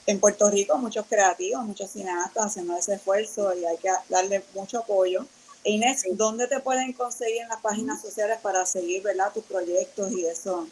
en 0.07 0.19
Puerto 0.19 0.49
Rico, 0.49 0.77
muchos 0.77 1.05
creativos, 1.05 1.63
muchos 1.65 1.91
cineastas 1.91 2.45
haciendo 2.45 2.77
ese 2.77 2.95
esfuerzo 2.95 3.53
y 3.53 3.65
hay 3.65 3.77
que 3.77 3.89
darle 4.09 4.41
mucho 4.55 4.79
apoyo. 4.79 5.25
Inés, 5.65 6.05
¿dónde 6.13 6.47
te 6.47 6.61
pueden 6.61 6.93
conseguir 6.93 7.41
en 7.41 7.49
las 7.49 7.59
páginas 7.59 8.01
sociales 8.01 8.39
para 8.41 8.65
seguir 8.65 9.03
¿verdad? 9.03 9.33
tus 9.33 9.43
proyectos 9.43 10.13
y 10.13 10.25
eso? 10.25 10.65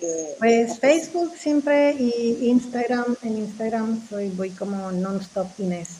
Eh, 0.00 0.34
pues 0.38 0.78
Facebook 0.78 1.36
siempre 1.36 1.92
y 1.92 2.48
Instagram. 2.48 3.16
En 3.22 3.36
Instagram 3.36 4.08
soy, 4.08 4.30
voy 4.30 4.50
como 4.50 4.90
nonstop 4.92 5.46
Inés. 5.58 5.90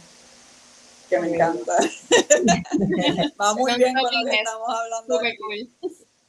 Que 1.11 1.19
me 1.19 1.35
encanta. 1.35 1.77
Va 3.40 3.55
muy 3.55 3.75
bien 3.75 3.95
con 3.95 4.05
lo 4.05 4.31
que 4.31 4.37
estamos 4.37 4.69
hablando. 4.69 5.21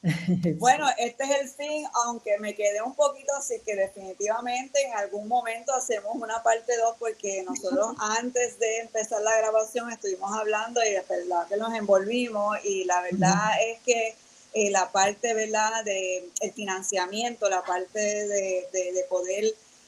Bueno, 0.58 0.86
este 0.98 1.24
es 1.24 1.30
el 1.40 1.48
fin, 1.48 1.86
aunque 2.04 2.38
me 2.38 2.54
quedé 2.54 2.82
un 2.82 2.94
poquito 2.94 3.32
así 3.34 3.60
que 3.64 3.76
definitivamente 3.76 4.82
en 4.82 4.94
algún 4.94 5.28
momento 5.28 5.72
hacemos 5.72 6.14
una 6.14 6.42
parte 6.42 6.76
2 6.76 6.96
porque 6.98 7.44
nosotros 7.44 7.94
antes 7.98 8.58
de 8.58 8.80
empezar 8.80 9.22
la 9.22 9.36
grabación 9.38 9.90
estuvimos 9.90 10.32
hablando 10.32 10.82
y 10.82 10.90
de 10.90 11.02
verdad 11.08 11.46
que 11.48 11.56
nos 11.56 11.72
envolvimos 11.74 12.56
y 12.64 12.84
la 12.84 13.00
verdad 13.02 13.50
es 13.64 13.80
que 13.82 14.14
eh, 14.54 14.70
la 14.70 14.90
parte 14.90 15.34
¿verdad? 15.34 15.84
de 15.84 16.28
el 16.40 16.52
financiamiento, 16.52 17.48
la 17.48 17.62
parte 17.64 18.00
de, 18.00 18.68
de, 18.72 19.04
poder 19.08 19.44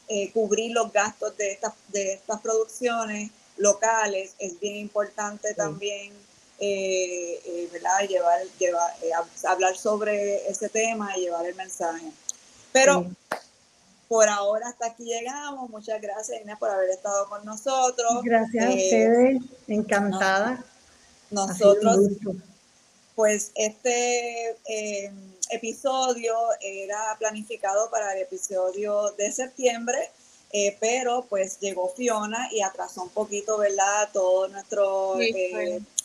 eh, 0.09 0.31
cubrir 0.33 0.73
los 0.73 0.93
gastos 0.93 1.37
de 1.37 1.53
estas, 1.53 1.75
de 1.89 2.15
estas 2.15 2.41
producciones 2.41 3.31
locales 3.57 4.35
es 4.39 4.59
bien 4.61 4.77
importante 4.77 5.55
también 5.55 6.13
eh, 6.61 7.41
eh, 7.45 7.69
¿verdad? 7.73 8.09
Llevar, 8.09 8.41
llevar 8.59 8.93
eh, 9.03 9.11
hablar 9.45 9.77
sobre 9.77 10.49
ese 10.49 10.69
tema 10.69 11.17
y 11.17 11.23
llevar 11.23 11.47
el 11.47 11.55
mensaje. 11.57 12.07
Pero 12.73 13.07
por 14.09 14.29
ahora 14.29 14.69
hasta 14.69 14.87
aquí 14.87 15.05
llegamos. 15.05 15.69
Muchas 15.71 16.01
gracias 16.01 16.41
Inés 16.41 16.57
por 16.59 16.71
haber 16.71 16.91
estado 16.91 17.29
con 17.29 17.45
nosotros. 17.45 18.23
Gracias 18.23 18.65
a 18.65 18.69
ustedes, 18.69 19.43
encantada. 19.67 20.65
nosotros, 21.31 22.11
pues 23.17 23.51
este 23.57 24.57
episodio 25.51 26.35
era 26.61 27.17
planificado 27.19 27.91
para 27.91 28.15
el 28.15 28.23
episodio 28.23 29.11
de 29.19 29.33
septiembre. 29.33 30.11
pero 30.79 31.27
pues 31.29 31.59
llegó 31.59 31.93
Fiona 31.97 32.49
y 32.53 32.61
atrasó 32.61 33.03
un 33.03 33.11
poquito, 33.11 33.59
¿verdad? 33.59 34.09
Todo 34.13 34.47
nuestro 34.47 35.17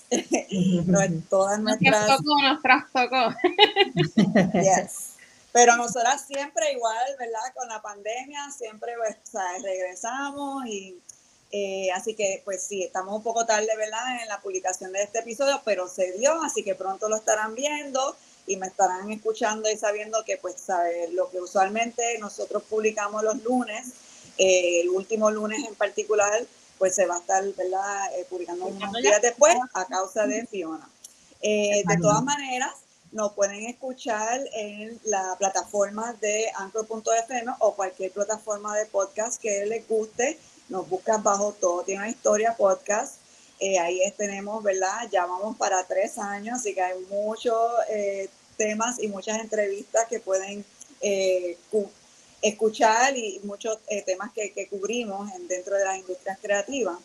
todas 1.30 1.60
nuestras... 1.60 2.08
Nos 2.08 2.18
tocó, 2.18 2.42
nos 2.42 2.62
trastocó. 2.62 3.36
yes. 4.54 5.14
Pero 5.52 5.76
nosotras 5.78 6.26
siempre 6.28 6.74
igual, 6.74 7.16
¿verdad? 7.18 7.54
Con 7.56 7.68
la 7.70 7.82
pandemia, 7.82 8.52
siempre 8.52 8.94
pues, 8.98 9.18
regresamos 9.64 10.66
y 10.68 11.00
eh, 11.52 11.90
así 11.96 12.14
que 12.14 12.42
pues 12.46 12.64
sí, 12.64 12.84
estamos 12.84 13.16
un 13.16 13.24
poco 13.24 13.46
tarde, 13.46 13.70
¿verdad? 13.76 14.22
En 14.22 14.28
la 14.28 14.40
publicación 14.40 14.92
de 14.92 15.02
este 15.02 15.20
episodio, 15.20 15.60
pero 15.66 15.88
se 15.88 16.12
dio, 16.14 16.42
así 16.44 16.64
que 16.64 16.76
pronto 16.76 17.10
lo 17.10 17.16
estarán 17.16 17.56
viendo 17.56 18.16
y 18.46 18.56
me 18.58 18.68
estarán 18.68 19.12
escuchando 19.12 19.70
y 19.70 19.76
sabiendo 19.76 20.24
que 20.26 20.38
pues 20.38 20.56
¿sabes? 20.58 21.12
lo 21.14 21.30
que 21.32 21.42
usualmente 21.42 22.18
nosotros 22.20 22.64
publicamos 22.70 23.24
los 23.24 23.42
lunes, 23.44 23.94
eh, 24.38 24.82
el 24.82 24.90
último 24.90 25.32
lunes 25.32 25.66
en 25.68 25.74
particular, 25.74 26.46
pues 26.80 26.96
se 26.96 27.06
va 27.06 27.18
a 27.18 27.20
estar 27.20 27.44
¿verdad? 27.54 28.18
Eh, 28.18 28.26
publicando 28.30 28.66
unos 28.66 28.94
días 28.94 29.22
después 29.22 29.56
a 29.74 29.86
causa 29.86 30.26
de 30.26 30.48
Fiona. 30.48 30.90
Eh, 31.42 31.84
de 31.86 31.98
todas 31.98 32.24
maneras, 32.24 32.72
nos 33.12 33.34
pueden 33.34 33.66
escuchar 33.66 34.42
en 34.54 35.00
la 35.04 35.36
plataforma 35.38 36.14
de 36.14 36.50
Anchor.fm 36.56 37.54
o 37.60 37.76
cualquier 37.76 38.12
plataforma 38.12 38.76
de 38.78 38.86
podcast 38.86 39.42
que 39.42 39.66
les 39.66 39.88
guste. 39.88 40.40
Nos 40.70 40.88
buscan 40.90 41.22
bajo 41.22 41.54
Todo 41.60 41.84
Tiene 41.84 42.02
una 42.02 42.10
Historia 42.10 42.56
Podcast. 42.56 43.16
Eh, 43.60 43.78
ahí 43.78 44.00
tenemos, 44.18 44.64
¿verdad? 44.64 45.10
Ya 45.12 45.26
vamos 45.26 45.58
para 45.58 45.84
tres 45.84 46.18
años, 46.18 46.60
así 46.60 46.74
que 46.74 46.82
hay 46.82 46.98
muchos 47.10 47.58
temas 48.56 49.00
y 49.00 49.08
muchas 49.08 49.40
entrevistas 49.40 50.08
que 50.08 50.20
pueden 50.20 50.64
escuchar 52.42 53.18
y 53.18 53.40
muchos 53.44 53.80
eh, 53.88 54.02
temas 54.04 54.32
que, 54.34 54.52
que, 54.54 54.68
cubrimos 54.68 55.32
en, 55.34 55.48
dentro 55.48 55.76
de 55.76 55.86
las 55.86 55.98
industrias 55.98 56.38
creativas. 56.42 56.98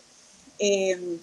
Eh, 0.59 1.19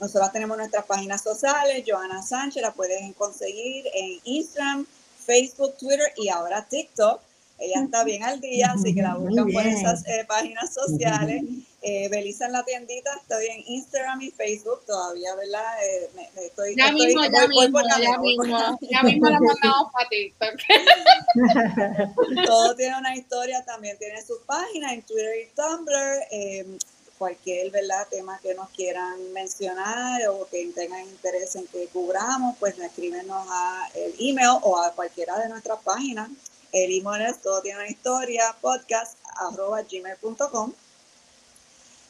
nosotros 0.00 0.32
tenemos 0.32 0.56
nuestras 0.56 0.84
páginas 0.84 1.22
sociales, 1.22 1.84
Joana 1.86 2.22
Sánchez, 2.22 2.62
la 2.62 2.72
pueden 2.72 3.12
conseguir 3.12 3.86
en 3.94 4.20
Instagram, 4.24 4.86
Facebook, 5.24 5.76
Twitter 5.78 6.12
y 6.16 6.28
ahora 6.28 6.66
TikTok. 6.68 7.20
Ella 7.58 7.82
está 7.84 8.04
bien 8.04 8.24
al 8.24 8.40
día, 8.40 8.72
así 8.74 8.94
que 8.94 9.00
la 9.00 9.14
buscan 9.14 9.50
por 9.50 9.66
esas 9.66 10.06
eh, 10.06 10.24
páginas 10.26 10.74
sociales. 10.74 11.44
Eh, 11.86 12.08
Belisa 12.08 12.46
en 12.46 12.52
la 12.52 12.64
tiendita, 12.64 13.10
estoy 13.20 13.44
en 13.44 13.62
Instagram 13.66 14.22
y 14.22 14.30
Facebook 14.30 14.86
todavía, 14.86 15.34
¿verdad? 15.34 15.84
Eh, 15.84 16.10
me, 16.14 16.46
estoy, 16.46 16.74
ya 16.76 16.90
mismo, 16.90 17.22
ya 17.26 17.46
mismo, 17.46 17.80
ya 18.00 18.18
mismo, 18.18 18.78
ya 18.80 19.02
mismo 19.02 19.28
la 19.28 19.38
mandamos 19.38 19.92
para 19.92 20.08
TikTok. 20.08 20.54
Todo 22.46 22.74
tiene 22.74 22.96
una 22.96 23.14
historia, 23.14 23.62
también 23.66 23.98
tiene 23.98 24.24
su 24.24 24.40
página 24.46 24.94
en 24.94 25.02
Twitter 25.02 25.34
y 25.42 25.54
Tumblr. 25.54 26.26
Eh, 26.30 26.78
cualquier 27.18 27.70
¿verdad? 27.70 28.06
tema 28.10 28.38
que 28.42 28.54
nos 28.54 28.70
quieran 28.70 29.32
mencionar 29.34 30.26
o 30.28 30.48
que 30.50 30.66
tengan 30.74 31.02
interés 31.02 31.54
en 31.56 31.66
que 31.66 31.86
cubramos, 31.88 32.56
pues 32.58 32.78
escríbenos 32.78 33.46
a 33.50 33.90
el 33.94 34.14
email 34.18 34.58
o 34.62 34.78
a 34.78 34.92
cualquiera 34.92 35.38
de 35.38 35.50
nuestras 35.50 35.80
páginas. 35.82 36.30
El 36.72 36.98
email 36.98 37.22
es 37.26 37.42
todo 37.42 37.60
tiene 37.60 37.80
una 37.80 37.88
historia, 37.90 38.56
podcast, 38.60 39.18
arroba 39.36 39.82
gmail.com. 39.82 40.72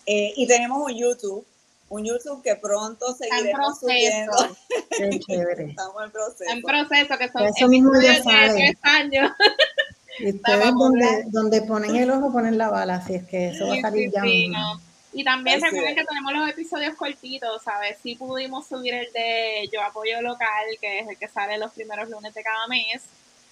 Eh, 0.06 0.32
y 0.36 0.46
tenemos 0.46 0.90
un 0.90 0.96
YouTube, 0.96 1.44
un 1.88 2.04
YouTube 2.04 2.42
que 2.42 2.56
pronto 2.56 3.14
seguiremos 3.14 3.80
subiendo. 3.80 4.36
Qué 4.90 5.18
chévere. 5.26 5.70
Estamos 5.70 6.04
en 6.04 6.10
proceso. 6.10 6.50
En 6.50 6.62
proceso, 6.62 7.18
que 7.18 7.28
son 7.30 7.46
Eso 7.46 7.68
mismo 7.68 7.92
ya 8.00 8.22
tres 8.22 8.76
años. 8.82 9.32
Y 10.16 10.30
ustedes 10.30 10.72
donde, 10.74 11.24
donde, 11.26 11.62
ponen 11.62 11.96
el 11.96 12.08
ojo 12.08 12.32
ponen 12.32 12.56
la 12.56 12.70
bala, 12.70 12.94
así 12.94 13.16
es 13.16 13.24
que 13.24 13.48
eso 13.48 13.66
va 13.66 13.74
a 13.74 13.80
salir 13.80 14.12
ya 14.12 14.22
mismo. 14.22 14.80
Y 15.12 15.24
también 15.24 15.60
recuerden 15.60 15.94
que 15.94 16.04
tenemos 16.04 16.32
los 16.32 16.48
episodios 16.48 16.94
cortitos, 16.94 17.62
¿sabes? 17.62 17.98
Sí 18.02 18.16
pudimos 18.16 18.66
subir 18.66 18.94
el 18.94 19.12
de 19.12 19.68
Yo 19.72 19.80
Apoyo 19.82 20.20
Local, 20.22 20.66
que 20.80 21.00
es 21.00 21.08
el 21.08 21.16
que 21.16 21.28
sale 21.28 21.58
los 21.58 21.72
primeros 21.72 22.08
lunes 22.10 22.34
de 22.34 22.42
cada 22.42 22.66
mes. 22.68 23.02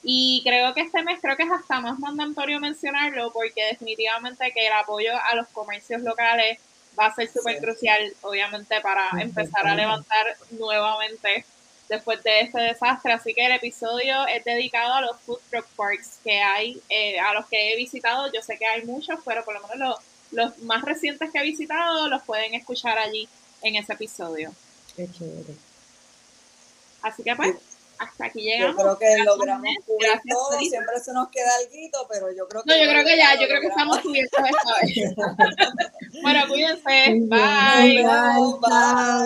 Y 0.02 0.42
creo 0.44 0.74
que 0.74 0.80
este 0.80 1.02
mes 1.02 1.20
creo 1.20 1.36
que 1.36 1.44
es 1.44 1.50
hasta 1.50 1.80
más 1.80 1.98
mandatorio 1.98 2.58
mencionarlo 2.58 3.32
porque 3.32 3.66
definitivamente 3.66 4.50
que 4.52 4.66
el 4.66 4.72
apoyo 4.72 5.12
a 5.30 5.36
los 5.36 5.46
comercios 5.48 6.02
locales 6.02 6.58
va 6.98 7.06
a 7.06 7.14
ser 7.14 7.30
súper 7.30 7.60
crucial, 7.60 8.12
obviamente, 8.22 8.80
para 8.80 9.08
empezar 9.20 9.66
a 9.66 9.74
levantar 9.74 10.36
nuevamente 10.50 11.44
después 11.88 12.22
de 12.22 12.40
este 12.40 12.60
desastre. 12.60 13.12
Así 13.12 13.32
que 13.32 13.46
el 13.46 13.52
episodio 13.52 14.26
es 14.26 14.44
dedicado 14.44 14.94
a 14.94 15.00
los 15.02 15.20
food 15.20 15.40
truck 15.50 15.66
parks 15.76 16.18
que 16.24 16.40
hay, 16.40 16.80
eh, 16.88 17.18
a 17.20 17.32
los 17.34 17.46
que 17.46 17.72
he 17.72 17.76
visitado. 17.76 18.30
Yo 18.32 18.42
sé 18.42 18.58
que 18.58 18.66
hay 18.66 18.84
muchos, 18.84 19.20
pero 19.24 19.44
por 19.44 19.54
lo 19.54 19.66
menos 19.68 19.78
los, 20.32 20.50
los 20.50 20.58
más 20.64 20.82
recientes 20.82 21.30
que 21.30 21.38
he 21.38 21.44
visitado 21.44 22.08
los 22.08 22.22
pueden 22.22 22.54
escuchar 22.54 22.98
allí 22.98 23.28
en 23.62 23.76
ese 23.76 23.92
episodio. 23.92 24.52
Qué 24.96 25.08
chévere. 25.10 25.54
Así 27.02 27.22
que 27.22 27.34
pues 27.34 27.56
hasta 28.02 28.26
aquí 28.26 28.42
llegamos. 28.42 28.76
Yo 28.76 28.82
creo 28.82 28.98
que 28.98 29.24
logramos 29.24 29.74
cubrir 29.86 30.20
todo, 30.28 30.58
siempre 30.58 30.98
se 31.00 31.12
nos 31.12 31.28
queda 31.28 31.48
algo, 31.56 32.08
pero 32.10 32.32
yo 32.32 32.48
creo 32.48 32.62
que... 32.62 32.70
No, 32.70 32.84
yo 32.84 32.90
creo 32.90 33.04
que 33.04 33.16
ya, 33.16 33.34
yo 33.40 33.46
creo 33.46 33.60
que 33.60 33.66
estamos 33.68 34.00
cubiertos 34.00 34.40
esta 34.44 34.74
vez. 34.80 35.14
bueno, 36.22 36.40
cuídense. 36.48 37.08
Bye. 37.28 38.02
Bye. 38.02 38.58
bye. 38.60 39.22